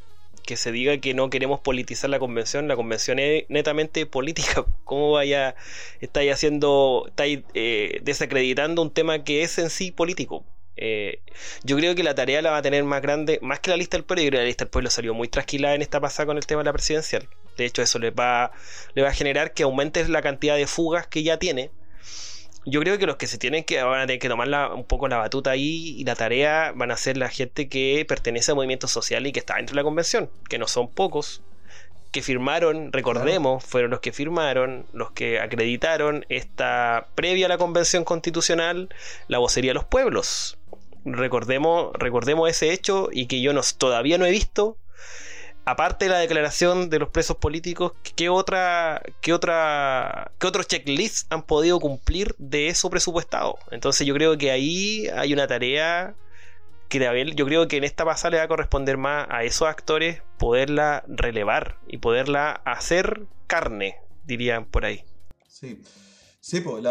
[0.44, 4.66] que se diga que no queremos politizar la convención, la convención es netamente política.
[4.86, 5.54] ¿Cómo vaya,
[6.02, 10.44] estáis haciendo, estáis eh, desacreditando un tema que es en sí político?
[10.76, 11.22] Eh,
[11.64, 13.98] yo creo que la tarea la va a tener más grande, más que la lista
[13.98, 14.24] del pueblo.
[14.24, 16.46] Yo creo que la lista del pueblo salió muy trasquilada en esta pasada con el
[16.46, 17.28] tema de la presidencial.
[17.58, 18.52] De hecho, eso le va,
[18.96, 21.72] le va a generar que aumente la cantidad de fugas que ya tiene.
[22.66, 25.08] Yo creo que los que se tienen que van a tener que tomar un poco
[25.10, 28.90] la batuta ahí y la tarea van a ser la gente que pertenece a movimientos
[28.90, 31.42] sociales y que está dentro de la convención, que no son pocos,
[32.14, 38.06] que firmaron, recordemos, fueron los que firmaron, los que acreditaron esta previa a la convención
[38.06, 38.88] constitucional,
[39.28, 40.58] la vocería de los pueblos
[41.06, 44.78] recordemos, recordemos ese hecho y que yo no, todavía no he visto,
[45.66, 51.28] aparte de la declaración de los presos políticos, ¿qué otra, qué otra, qué otros checklists
[51.30, 53.58] han podido cumplir de eso presupuestado?
[53.72, 56.16] Entonces yo creo que ahí hay una tarea
[56.89, 60.22] que yo creo que en esta pasada le va a corresponder más a esos actores
[60.38, 65.04] poderla relevar y poderla hacer carne, dirían por ahí.
[65.47, 65.82] Sí.
[66.46, 66.84] Sí, pues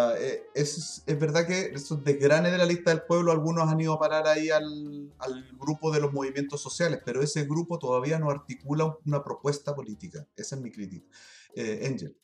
[0.55, 3.99] es, es, verdad que esos desgranes de la lista del pueblo, algunos han ido a
[3.99, 8.97] parar ahí al, al, grupo de los movimientos sociales, pero ese grupo todavía no articula
[9.05, 10.27] una propuesta política.
[10.37, 11.07] Esa es mi crítica.
[11.55, 12.17] Eh, Angel,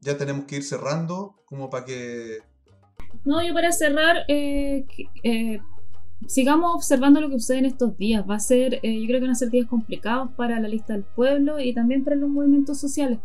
[0.00, 2.38] ya tenemos que ir cerrando como para que...
[3.24, 4.88] No, yo para cerrar, eh,
[5.22, 5.60] eh,
[6.26, 8.28] sigamos observando lo que sucede en estos días.
[8.28, 11.04] Va a ser, yo creo que van a ser días complicados para la lista del
[11.04, 13.20] pueblo y también para los movimientos sociales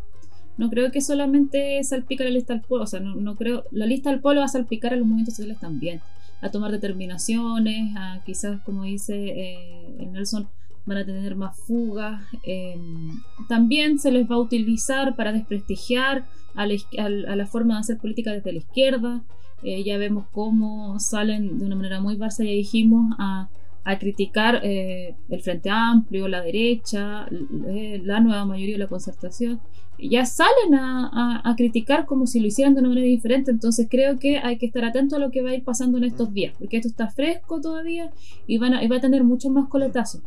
[0.57, 4.09] no creo que solamente salpica la lista del pueblo, o sea, no, creo, la lista
[4.09, 6.01] del pueblo va a salpicar a los movimientos sociales también,
[6.41, 10.47] a tomar determinaciones, a quizás, como dice eh, Nelson,
[10.85, 12.21] van a tener más fugas.
[12.43, 18.31] Em, también se les va a utilizar para desprestigiar a la, forma de hacer política
[18.31, 19.23] desde la izquierda.
[19.63, 23.49] Eh, ya vemos cómo salen de una manera muy barça, ya dijimos, a
[23.85, 27.27] a criticar eh, el Frente Amplio, la derecha,
[27.67, 29.61] eh, la nueva mayoría de la concertación,
[29.97, 33.51] ya salen a, criticar como si lo hicieran de una manera diferente.
[33.51, 36.03] Entonces creo que hay que estar atento a lo que va a ir pasando en
[36.03, 38.11] estos días, porque esto está fresco todavía
[38.47, 40.21] y, van va a tener muchos más coletazos.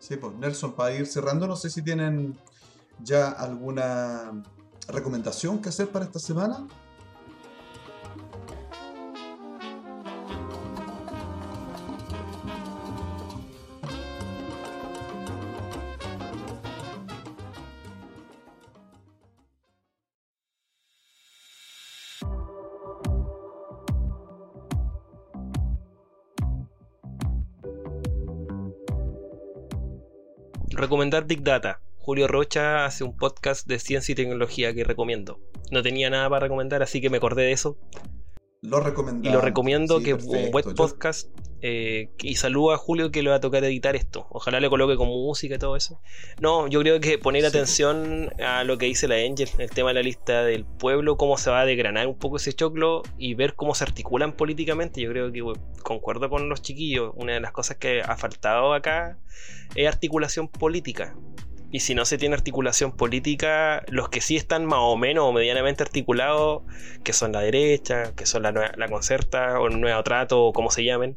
[0.00, 2.34] Sí, pues Nelson, para ir cerrando, no sé si tienen
[3.02, 4.42] ya alguna
[4.88, 6.66] recomendación que hacer para esta semana.
[30.84, 31.80] Recomendar Big Data.
[31.96, 35.40] Julio Rocha hace un podcast de ciencia y tecnología que recomiendo.
[35.70, 37.78] No tenía nada para recomendar, así que me acordé de eso.
[38.64, 39.28] Lo recomiendo.
[39.28, 41.28] Y lo recomiendo, que es un web podcast.
[41.60, 44.26] Eh, y saludo a Julio que le va a tocar editar esto.
[44.30, 46.00] Ojalá le coloque con música y todo eso.
[46.40, 49.94] No, yo creo que poner atención a lo que dice la Angel, el tema de
[49.94, 53.54] la lista del pueblo, cómo se va a degranar un poco ese choclo y ver
[53.54, 55.02] cómo se articulan políticamente.
[55.02, 55.42] Yo creo que
[55.82, 57.12] concuerdo con los chiquillos.
[57.16, 59.18] Una de las cosas que ha faltado acá
[59.74, 61.14] es articulación política
[61.74, 65.32] y si no se tiene articulación política, los que sí están más o menos o
[65.32, 66.62] medianamente articulados,
[67.02, 70.70] que son la derecha, que son la, la concerta o el nuevo trato o como
[70.70, 71.16] se llamen,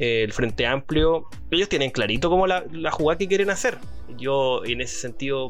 [0.00, 3.78] eh, el Frente Amplio, ellos tienen clarito cómo la, la jugada que quieren hacer.
[4.18, 5.46] Yo en ese sentido,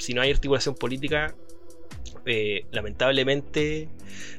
[0.00, 1.36] si no hay articulación política,
[2.26, 3.88] eh, lamentablemente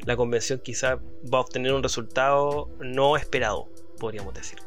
[0.04, 0.96] la convención quizá
[1.34, 3.70] va a obtener un resultado no esperado,
[4.02, 4.60] podríamos decir.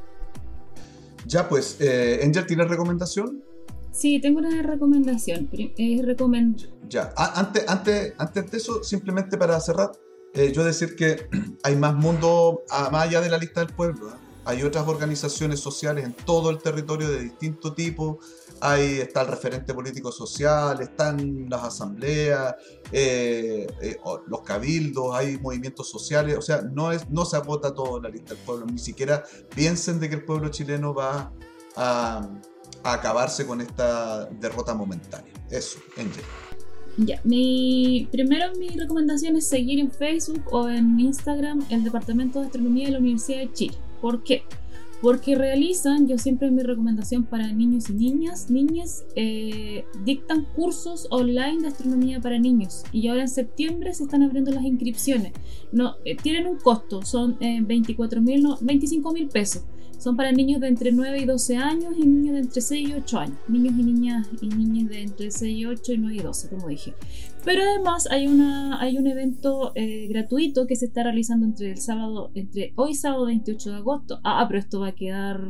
[1.26, 3.44] Ya pues, eh, Angel, ¿tienes recomendación?
[3.92, 5.48] Sí, tengo una recomendación.
[5.52, 6.02] Eh,
[6.88, 9.92] ya, antes, antes, antes de eso, simplemente para cerrar,
[10.34, 11.28] eh, yo decir que
[11.62, 12.62] hay más mundo
[12.92, 14.10] más allá de la lista del pueblo.
[14.44, 18.18] Hay otras organizaciones sociales en todo el territorio de distinto tipo,
[18.60, 22.56] Ahí está el referente político social, están las asambleas,
[22.90, 28.00] eh, eh, los cabildos, hay movimientos sociales, o sea, no, es, no se agota todo
[28.00, 29.22] la lista del pueblo, ni siquiera
[29.54, 31.32] piensen de que el pueblo chileno va
[31.76, 32.28] a,
[32.82, 35.32] acabarse con esta derrota momentánea.
[35.50, 36.24] Eso, Angel.
[36.98, 42.46] Ya, mi, primero mi recomendación es seguir en Facebook o en Instagram el Departamento de
[42.46, 43.78] Astronomía de la Universidad de Chile.
[44.00, 44.42] ¿Por qué?
[45.00, 51.60] porque realizan, yo siempre mi recomendación para niños y niñas, niñas, eh, dictan cursos online
[51.60, 55.32] de astronomía para niños y ahora en septiembre se están abriendo las inscripciones.
[55.70, 59.62] No, eh, tienen un costo, son eh, 24 mil, no, 25 mil pesos.
[59.98, 62.92] Son para niños de entre 9 y 12 años y niños de entre 6 y
[62.92, 63.38] 8 años.
[63.48, 66.68] Niños y niñas y niñas de entre 6 y 8 y 9 y 12, como
[66.68, 66.94] dije.
[67.44, 71.78] Pero además hay, una, hay un evento eh, gratuito que se está realizando entre el
[71.78, 74.20] sábado, entre hoy sábado 28 de agosto.
[74.22, 75.40] Ah, pero esto va a quedar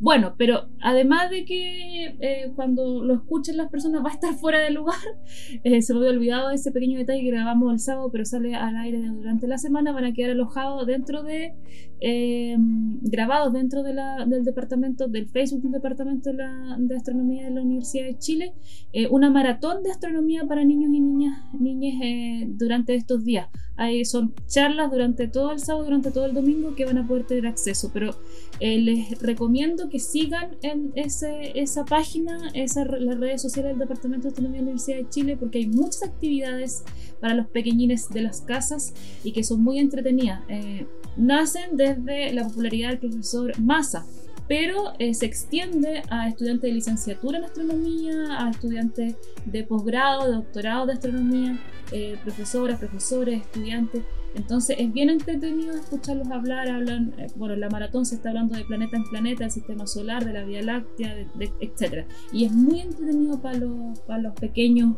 [0.00, 4.58] bueno, pero además de que eh, cuando lo escuchen las personas va a estar fuera
[4.60, 4.96] de lugar,
[5.64, 8.78] eh, se me había olvidado ese pequeño detalle que grabamos el sábado, pero sale al
[8.78, 11.54] aire durante la semana, van a quedar alojados dentro de,
[12.00, 13.90] grabados dentro de
[14.26, 18.54] del departamento, del Facebook del departamento de, astronomía de la Universidad de Chile,
[18.92, 23.48] eh, una maratón de astronomía para niños y niñas, niñas eh, durante estos días.
[23.76, 27.26] Ahí son charlas durante todo el sábado, durante todo el domingo que van a poder
[27.26, 28.14] tener acceso, pero
[28.60, 34.24] eh, les recomiendo que sigan en ese, esa página, esa, las redes sociales del Departamento
[34.24, 36.84] de Astronomía de la Universidad de Chile, porque hay muchas actividades
[37.20, 38.92] para los pequeñines de las casas
[39.24, 40.42] y que son muy entretenidas
[41.20, 44.04] nacen desde la popularidad del profesor Massa,
[44.50, 49.14] pero eh, se extiende a estudiantes de licenciatura en astronomía, a estudiantes
[49.44, 51.60] de posgrado, de doctorado de astronomía,
[51.92, 54.02] eh, profesoras, profesores, estudiantes.
[54.34, 58.64] Entonces es bien entretenido escucharlos hablar, hablan, eh, bueno, la maratón se está hablando de
[58.64, 61.14] planeta en planeta, del sistema solar, de la Vía Láctea,
[61.60, 62.06] etc.
[62.32, 64.96] Y es muy entretenido para los, para los pequeños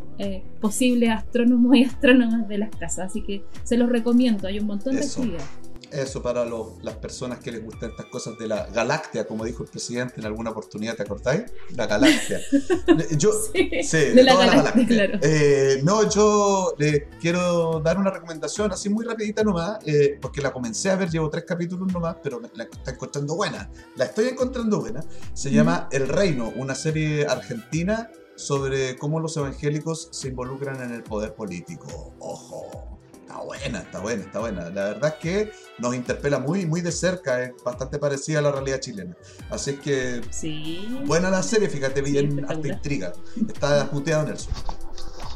[0.63, 4.97] posibles astrónomos y astrónomas de las casas, así que se los recomiendo, hay un montón
[4.97, 5.62] de actividades.
[5.93, 9.69] Eso para las personas que les gustan estas cosas de la galaxia, como dijo el
[9.69, 11.45] presidente en alguna oportunidad, ¿te acordáis?
[11.77, 12.41] La galaxia.
[13.19, 15.19] Yo, sí, de, la galaxia, Claro.
[15.23, 20.53] Eh, no, yo les quiero dar una recomendación así muy rapidita nomás, eh, porque la
[20.53, 23.71] comencé a ver, llevo tres capítulos nomás, pero la estoy encontrando buena.
[23.97, 25.05] La estoy encontrando buena.
[25.35, 31.03] Se llama El Reino, una serie argentina sobre cómo los evangélicos se involucran en el
[31.03, 32.15] poder político.
[32.19, 32.93] Ojo
[33.33, 34.71] está buena, está buena, está buena.
[34.71, 38.53] La verdad es que nos interpela muy, muy de cerca, es bastante parecida a la
[38.53, 39.17] realidad chilena.
[39.51, 41.01] Así es que, sí.
[41.07, 43.13] buena la serie, fíjate bien, hasta intriga.
[43.49, 44.53] Está puteado Nelson.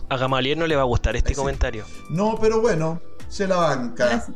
[0.08, 1.84] A Gamaliel no le va a gustar este comentario.
[2.10, 4.26] No, pero bueno, se la banca.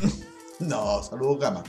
[0.60, 1.64] no, saludos Gama.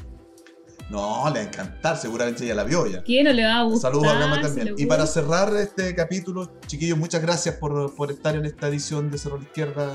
[0.90, 3.04] No, le va a encantar, seguramente ella la vio ya.
[3.04, 3.92] ¿Quién no le va a gustar?
[3.92, 4.76] Saludos a Gama también.
[4.78, 9.18] Y para cerrar este capítulo, chiquillos, muchas gracias por, por estar en esta edición de
[9.20, 9.94] Cerro la Izquierda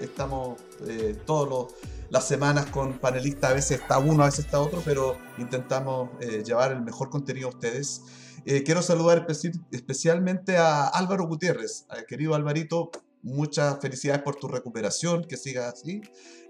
[0.00, 1.72] estamos eh, todas
[2.10, 6.42] las semanas con panelistas, a veces está uno, a veces está otro, pero intentamos eh,
[6.44, 8.02] llevar el mejor contenido a ustedes.
[8.44, 9.26] Eh, quiero saludar
[9.72, 12.90] especialmente a Álvaro Gutiérrez, querido Alvarito,
[13.22, 16.00] muchas felicidades por tu recuperación, que sigas así.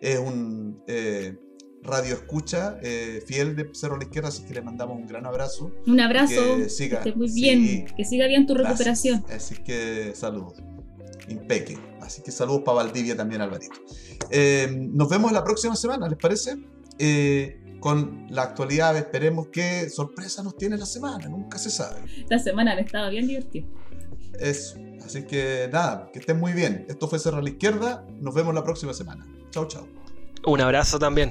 [0.00, 0.82] Es un
[1.82, 2.78] radio escucha
[3.26, 5.72] fiel de Cerro a la Izquierda, así que le mandamos un gran abrazo.
[5.86, 9.24] Un abrazo, que, siga, muy bien, que siga bien tu recuperación.
[9.30, 10.62] Así que saludos
[11.28, 11.78] impeque.
[12.00, 13.76] Así que saludos para Valdivia también, Alvarito.
[14.30, 16.56] Eh, nos vemos la próxima semana, ¿les parece?
[16.98, 22.00] Eh, con la actualidad, esperemos qué sorpresa nos tiene la semana, nunca se sabe.
[22.18, 23.68] Esta semana han estado bien divertido.
[24.40, 26.86] Eso, así que nada, que estén muy bien.
[26.88, 29.26] Esto fue Cerro a la Izquierda, nos vemos la próxima semana.
[29.50, 29.86] Chao, chao.
[30.46, 31.30] Un abrazo también.